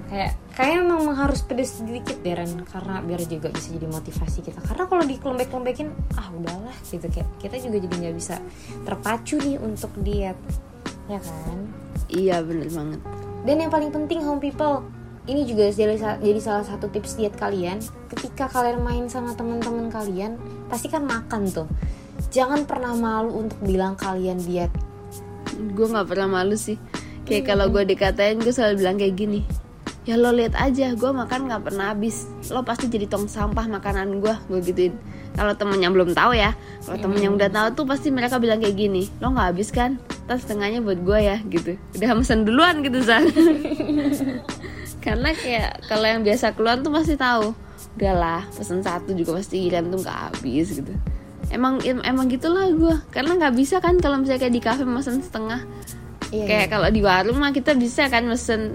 Kayak 0.06 0.38
kayak 0.54 0.86
memang 0.86 1.18
harus 1.18 1.42
pedes 1.42 1.78
sedikit 1.78 2.18
deh 2.22 2.34
Ren. 2.34 2.62
Karena 2.66 3.02
biar 3.02 3.22
juga 3.26 3.54
bisa 3.54 3.70
jadi 3.70 3.86
motivasi 3.86 4.38
kita. 4.42 4.58
Karena 4.62 4.86
kalau 4.90 5.02
dikelembek-kelembekin 5.06 5.88
ah 6.18 6.30
udahlah 6.34 6.74
gitu. 6.86 7.06
Kayak 7.06 7.30
kita 7.38 7.56
juga 7.62 7.76
jadi 7.86 7.94
nggak 8.06 8.16
bisa 8.18 8.38
terpacu 8.82 9.38
nih 9.42 9.58
untuk 9.62 9.90
diet. 10.02 10.38
Ya 11.06 11.22
kan? 11.22 11.58
Iya 12.10 12.42
bener 12.42 12.70
banget. 12.70 13.00
Dan 13.46 13.56
yang 13.62 13.70
paling 13.70 13.90
penting 13.94 14.22
home 14.22 14.42
people. 14.42 14.82
Ini 15.26 15.42
juga 15.42 15.74
jadi, 15.74 15.98
jadi 16.22 16.38
salah 16.38 16.62
satu 16.62 16.86
tips 16.86 17.18
diet 17.18 17.34
kalian. 17.34 17.82
Ketika 18.06 18.46
kalian 18.46 18.78
main 18.86 19.10
sama 19.10 19.34
teman-teman 19.34 19.90
kalian 19.90 20.38
pasti 20.70 20.86
kan 20.86 21.02
makan 21.02 21.50
tuh 21.50 21.66
jangan 22.36 22.68
pernah 22.68 22.92
malu 22.92 23.48
untuk 23.48 23.56
bilang 23.64 23.96
kalian 23.96 24.36
diet. 24.44 24.68
Gue 25.72 25.88
nggak 25.88 26.12
pernah 26.12 26.28
malu 26.28 26.52
sih. 26.52 26.76
Kayak 27.24 27.56
kalau 27.56 27.72
gue 27.72 27.88
dikatain 27.88 28.36
gue 28.36 28.52
selalu 28.52 28.84
bilang 28.84 28.96
kayak 29.00 29.16
gini 29.16 29.40
ya 30.06 30.14
lo 30.14 30.30
lihat 30.30 30.54
aja 30.54 30.94
gue 30.94 31.10
makan 31.10 31.50
nggak 31.50 31.62
pernah 31.66 31.90
habis. 31.90 32.30
Lo 32.54 32.62
pasti 32.62 32.86
jadi 32.86 33.10
tong 33.10 33.26
sampah 33.26 33.66
makanan 33.66 34.22
gue 34.22 34.34
gue 34.46 34.60
gituin. 34.62 34.94
Kalau 35.34 35.52
temen 35.52 35.76
yang 35.82 35.92
belum 35.92 36.16
tahu 36.16 36.32
ya 36.32 36.56
kalau 36.86 36.96
temen 36.96 37.18
yang 37.20 37.34
udah 37.36 37.50
tahu 37.50 37.68
tuh 37.82 37.84
pasti 37.84 38.08
mereka 38.08 38.40
bilang 38.40 38.62
kayak 38.62 38.78
gini 38.78 39.10
lo 39.18 39.34
nggak 39.34 39.46
habis 39.52 39.74
kan? 39.74 39.98
Tas 40.30 40.46
setengahnya 40.46 40.80
buat 40.80 41.02
gue 41.02 41.18
ya 41.18 41.42
gitu. 41.50 41.74
Udah 41.98 42.14
mesen 42.14 42.46
duluan 42.46 42.80
gitu 42.86 43.02
San. 43.02 43.26
Karena 45.04 45.34
kayak 45.34 45.86
kalau 45.90 46.06
yang 46.06 46.22
biasa 46.22 46.54
keluar 46.54 46.78
tuh 46.80 46.94
pasti 46.94 47.18
tahu 47.18 47.52
udahlah 47.96 48.44
pesen 48.52 48.84
satu 48.84 49.16
juga 49.16 49.40
pasti 49.40 49.64
Iren 49.64 49.88
tuh 49.88 50.04
nggak 50.04 50.18
habis 50.28 50.68
gitu 50.68 50.92
emang 51.50 51.78
em- 51.86 52.02
emang 52.02 52.26
gitulah 52.26 52.66
gue 52.72 52.96
karena 53.14 53.38
nggak 53.38 53.54
bisa 53.54 53.78
kan 53.78 53.98
kalau 54.02 54.18
misalnya 54.18 54.46
kayak 54.46 54.54
di 54.54 54.62
kafe 54.62 54.82
mesen 54.82 55.22
setengah. 55.22 55.62
Iya, 56.34 56.44
kayak 56.46 56.68
kalau 56.74 56.88
di 56.90 57.00
warung 57.06 57.38
mah 57.38 57.54
kita 57.54 57.78
bisa 57.78 58.10
kan 58.10 58.26
mesen 58.26 58.74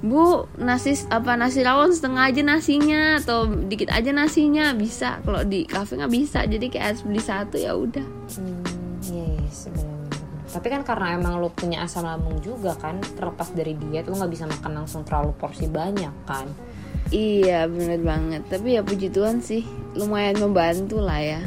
bu 0.00 0.48
nasi 0.56 0.96
apa 1.12 1.36
nasi 1.36 1.60
rawon 1.60 1.92
setengah 1.92 2.32
aja 2.32 2.40
nasinya 2.44 3.20
atau 3.20 3.48
dikit 3.48 3.88
aja 3.92 4.12
nasinya. 4.12 4.76
Bisa. 4.76 5.20
Kalau 5.24 5.40
di 5.44 5.64
kafe 5.64 5.96
nggak 5.96 6.12
bisa. 6.12 6.44
Jadi 6.44 6.68
kayak 6.68 6.86
harus 6.92 7.02
beli 7.04 7.22
satu 7.24 7.56
ya 7.56 7.72
udah. 7.72 8.04
Hmm, 8.36 8.64
yes, 9.08 9.72
benar-benar. 9.72 10.20
Tapi 10.50 10.66
kan 10.66 10.82
karena 10.82 11.06
emang 11.14 11.38
lo 11.38 11.48
punya 11.54 11.86
asam 11.86 12.02
lambung 12.02 12.42
juga 12.42 12.74
kan, 12.74 12.98
terlepas 13.14 13.54
dari 13.54 13.78
diet 13.78 14.10
lo 14.10 14.18
nggak 14.18 14.32
bisa 14.34 14.44
makan 14.50 14.82
langsung 14.82 15.06
terlalu 15.06 15.32
porsi 15.36 15.70
banyak 15.70 16.12
kan. 16.28 16.48
iya 17.10 17.66
bener 17.66 17.98
banget. 18.02 18.42
Tapi 18.46 18.78
ya 18.78 18.82
puji 18.86 19.10
Tuhan 19.10 19.42
sih 19.42 19.66
lumayan 19.98 20.38
membantu 20.38 21.02
lah 21.02 21.18
ya 21.18 21.42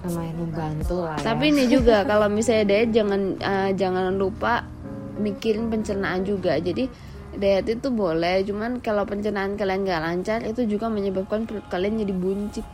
Lumayan 0.00 0.36
membantu 0.40 1.04
lah 1.04 1.20
ya. 1.20 1.24
tapi 1.28 1.52
ini 1.52 1.68
juga 1.68 2.02
kalau 2.10 2.32
misalnya 2.32 2.64
diet 2.64 2.90
jangan 2.96 3.36
eh, 3.36 3.70
jangan 3.76 4.16
lupa 4.16 4.64
mikirin 5.20 5.68
pencernaan 5.68 6.24
juga. 6.24 6.56
Jadi 6.56 6.88
diet 7.36 7.68
itu 7.68 7.88
boleh 7.92 8.42
cuman 8.42 8.80
kalau 8.82 9.04
pencernaan 9.06 9.54
kalian 9.54 9.86
nggak 9.86 10.02
lancar 10.02 10.38
itu 10.42 10.66
juga 10.66 10.88
menyebabkan 10.90 11.44
perut 11.44 11.62
kalian 11.68 12.00
jadi 12.00 12.14
buncit. 12.16 12.66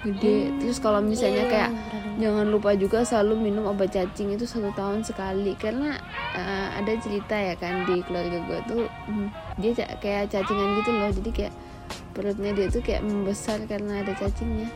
Gede. 0.00 0.48
Terus 0.62 0.80
kalau 0.80 1.04
misalnya 1.04 1.44
kayak 1.44 1.70
jangan 2.16 2.48
lupa 2.48 2.72
juga 2.72 3.04
selalu 3.04 3.52
minum 3.52 3.68
obat 3.68 3.92
cacing 3.92 4.32
itu 4.32 4.48
satu 4.48 4.72
tahun 4.72 5.04
sekali. 5.04 5.52
Karena 5.60 5.98
eh, 6.32 6.68
ada 6.78 6.92
cerita 7.02 7.36
ya 7.36 7.52
kan 7.58 7.84
di 7.84 8.00
keluarga 8.06 8.38
gue 8.48 8.58
tuh 8.64 8.82
hmm, 8.88 9.28
dia 9.60 9.76
kayak 10.00 10.32
cacingan 10.32 10.78
gitu 10.80 10.90
loh. 10.94 11.10
Jadi 11.12 11.30
kayak 11.34 11.54
perutnya 12.16 12.54
dia 12.56 12.66
tuh 12.72 12.80
kayak 12.80 13.02
membesar 13.04 13.60
karena 13.68 14.00
ada 14.00 14.16
cacingnya 14.16 14.70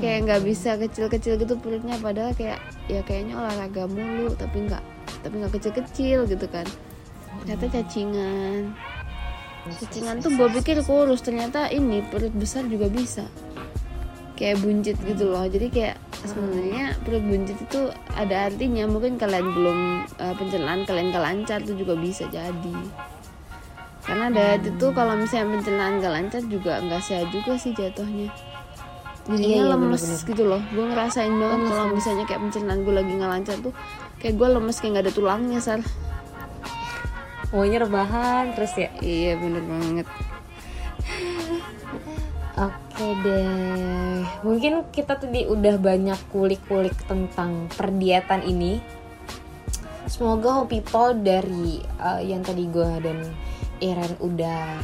kayak 0.00 0.18
nggak 0.26 0.42
bisa 0.42 0.74
kecil-kecil 0.80 1.38
gitu 1.38 1.54
perutnya 1.60 1.94
padahal 2.00 2.32
kayak 2.34 2.58
ya 2.88 3.04
kayaknya 3.06 3.38
olahraga 3.38 3.86
mulu 3.86 4.32
tapi 4.34 4.66
nggak 4.66 4.82
tapi 5.20 5.34
nggak 5.38 5.52
kecil-kecil 5.60 6.26
gitu 6.26 6.46
kan. 6.48 6.66
Ternyata 7.44 7.66
cacingan. 7.80 8.74
Cacingan 9.68 10.16
tuh 10.24 10.32
gue 10.34 10.48
pikir 10.60 10.80
kurus 10.82 11.20
ternyata 11.20 11.68
ini 11.68 12.00
perut 12.08 12.32
besar 12.32 12.64
juga 12.66 12.88
bisa. 12.88 13.28
Kayak 14.34 14.64
buncit 14.64 14.96
gitu 15.04 15.28
loh. 15.28 15.44
Jadi 15.44 15.68
kayak 15.68 15.96
sebenarnya 16.24 16.96
perut 17.04 17.24
buncit 17.28 17.56
itu 17.60 17.80
ada 18.16 18.48
artinya. 18.48 18.88
Mungkin 18.88 19.20
kalian 19.20 19.46
belum 19.52 19.78
uh, 20.16 20.34
pencernaan 20.40 20.88
kalian 20.88 21.12
kelancar 21.12 21.60
tuh 21.60 21.76
juga 21.76 21.92
bisa 21.94 22.24
jadi. 22.32 22.76
Karena 24.00 24.32
diet 24.32 24.64
itu 24.64 24.86
kalau 24.96 25.12
misalnya 25.14 25.60
pencernaan 25.60 26.00
gak 26.00 26.14
lancar 26.16 26.42
juga 26.48 26.80
nggak 26.80 27.04
sehat 27.04 27.28
juga 27.30 27.60
sih 27.60 27.76
jatuhnya 27.76 28.32
jadinya 29.30 29.46
Iya, 29.46 29.62
iya, 29.62 29.72
lemes 29.72 30.02
bener-bener. 30.02 30.28
gitu 30.30 30.42
loh. 30.46 30.62
Gue 30.74 30.84
ngerasain 30.90 31.34
banget 31.34 31.60
kalau 31.70 31.86
misalnya 31.94 32.24
kayak 32.26 32.40
pencernaan 32.42 32.80
gue 32.82 32.94
lagi 32.94 33.12
nggak 33.14 33.30
lancar 33.30 33.56
tuh 33.62 33.74
kayak 34.18 34.34
gue 34.36 34.48
lemes 34.50 34.76
kayak 34.78 34.90
nggak 34.92 35.04
ada 35.06 35.14
tulangnya 35.14 35.58
sar. 35.62 35.80
Maunya 37.50 37.78
rebahan 37.82 38.54
terus 38.54 38.72
ya? 38.78 38.90
Iya 39.02 39.34
bener 39.38 39.62
banget. 39.66 40.06
Oke 42.60 43.06
deh, 43.24 44.20
mungkin 44.44 44.84
kita 44.92 45.16
tadi 45.16 45.48
udah 45.48 45.80
banyak 45.80 46.20
kulik-kulik 46.28 46.92
tentang 47.08 47.72
perdietan 47.72 48.44
ini. 48.44 48.76
Semoga 50.04 50.68
People 50.68 51.16
dari 51.24 51.80
uh, 51.96 52.20
yang 52.20 52.44
tadi 52.44 52.68
gue 52.68 52.90
dan 53.00 53.18
Iren 53.80 54.12
udah 54.20 54.76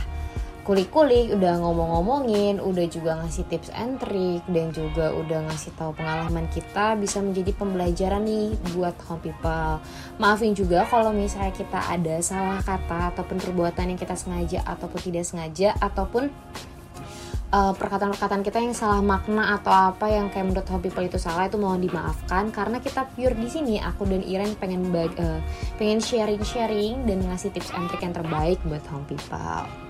kulik-kulik, 0.66 1.30
udah 1.30 1.62
ngomong-ngomongin, 1.62 2.58
udah 2.58 2.86
juga 2.90 3.22
ngasih 3.22 3.46
tips 3.46 3.70
and 3.70 4.02
trick 4.02 4.42
dan 4.50 4.74
juga 4.74 5.14
udah 5.14 5.46
ngasih 5.46 5.70
tahu 5.78 5.94
pengalaman 5.94 6.50
kita 6.50 6.98
bisa 6.98 7.22
menjadi 7.22 7.54
pembelajaran 7.54 8.26
nih 8.26 8.50
buat 8.74 8.98
Home 9.06 9.22
People. 9.22 9.78
Maafin 10.18 10.58
juga 10.58 10.82
kalau 10.90 11.14
misalnya 11.14 11.54
kita 11.54 11.78
ada 11.78 12.18
salah 12.18 12.58
kata 12.66 13.14
ataupun 13.14 13.38
perbuatan 13.38 13.94
yang 13.94 14.00
kita 14.00 14.18
sengaja 14.18 14.66
ataupun 14.66 14.98
tidak 15.06 15.22
sengaja 15.22 15.70
ataupun 15.78 16.34
uh, 17.54 17.72
perkataan-perkataan 17.78 18.42
kita 18.42 18.58
yang 18.58 18.74
salah 18.74 18.98
makna 18.98 19.54
atau 19.54 19.70
apa 19.70 20.10
yang 20.10 20.34
kayak 20.34 20.50
menurut 20.50 20.66
home 20.66 20.82
people 20.82 21.06
itu 21.06 21.18
salah 21.22 21.46
itu 21.46 21.62
mohon 21.62 21.78
dimaafkan 21.78 22.50
karena 22.50 22.82
kita 22.82 23.06
pure 23.14 23.38
di 23.38 23.46
sini 23.46 23.78
aku 23.78 24.02
dan 24.02 24.26
Iren 24.26 24.58
pengen 24.58 24.90
uh, 24.90 25.38
pengen 25.78 26.02
sharing-sharing 26.02 27.06
dan 27.06 27.22
ngasih 27.22 27.54
tips 27.54 27.70
and 27.78 27.86
trick 27.86 28.02
yang 28.02 28.18
terbaik 28.18 28.58
buat 28.66 28.82
home 28.90 29.06
people. 29.06 29.85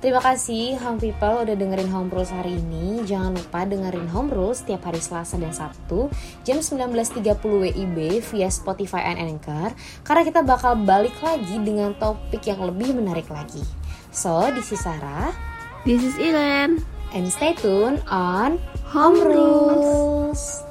Terima 0.00 0.16
kasih 0.24 0.80
Home 0.80 0.96
People 0.96 1.44
udah 1.44 1.52
dengerin 1.52 1.92
Home 1.92 2.08
Rules 2.08 2.32
hari 2.32 2.56
ini. 2.56 3.04
Jangan 3.04 3.36
lupa 3.36 3.68
dengerin 3.68 4.08
Home 4.08 4.32
Rules 4.32 4.64
setiap 4.64 4.88
hari 4.88 4.96
Selasa 4.96 5.36
dan 5.36 5.52
Sabtu 5.52 6.08
jam 6.40 6.64
19.30 6.64 7.20
WIB 7.36 8.24
via 8.32 8.48
Spotify 8.48 9.12
and 9.12 9.20
Anchor 9.20 9.76
karena 10.00 10.22
kita 10.24 10.40
bakal 10.40 10.80
balik 10.88 11.12
lagi 11.20 11.60
dengan 11.60 11.92
topik 12.00 12.40
yang 12.48 12.64
lebih 12.64 12.96
menarik 12.96 13.28
lagi. 13.28 13.60
So, 14.08 14.48
this 14.56 14.72
is 14.72 14.80
Sarah 14.80 15.36
this 15.84 16.00
is 16.00 16.16
Iren 16.16 16.80
and 17.12 17.28
stay 17.28 17.52
tuned 17.52 18.00
on 18.08 18.56
Home 18.96 19.20
Rules. 19.20 20.64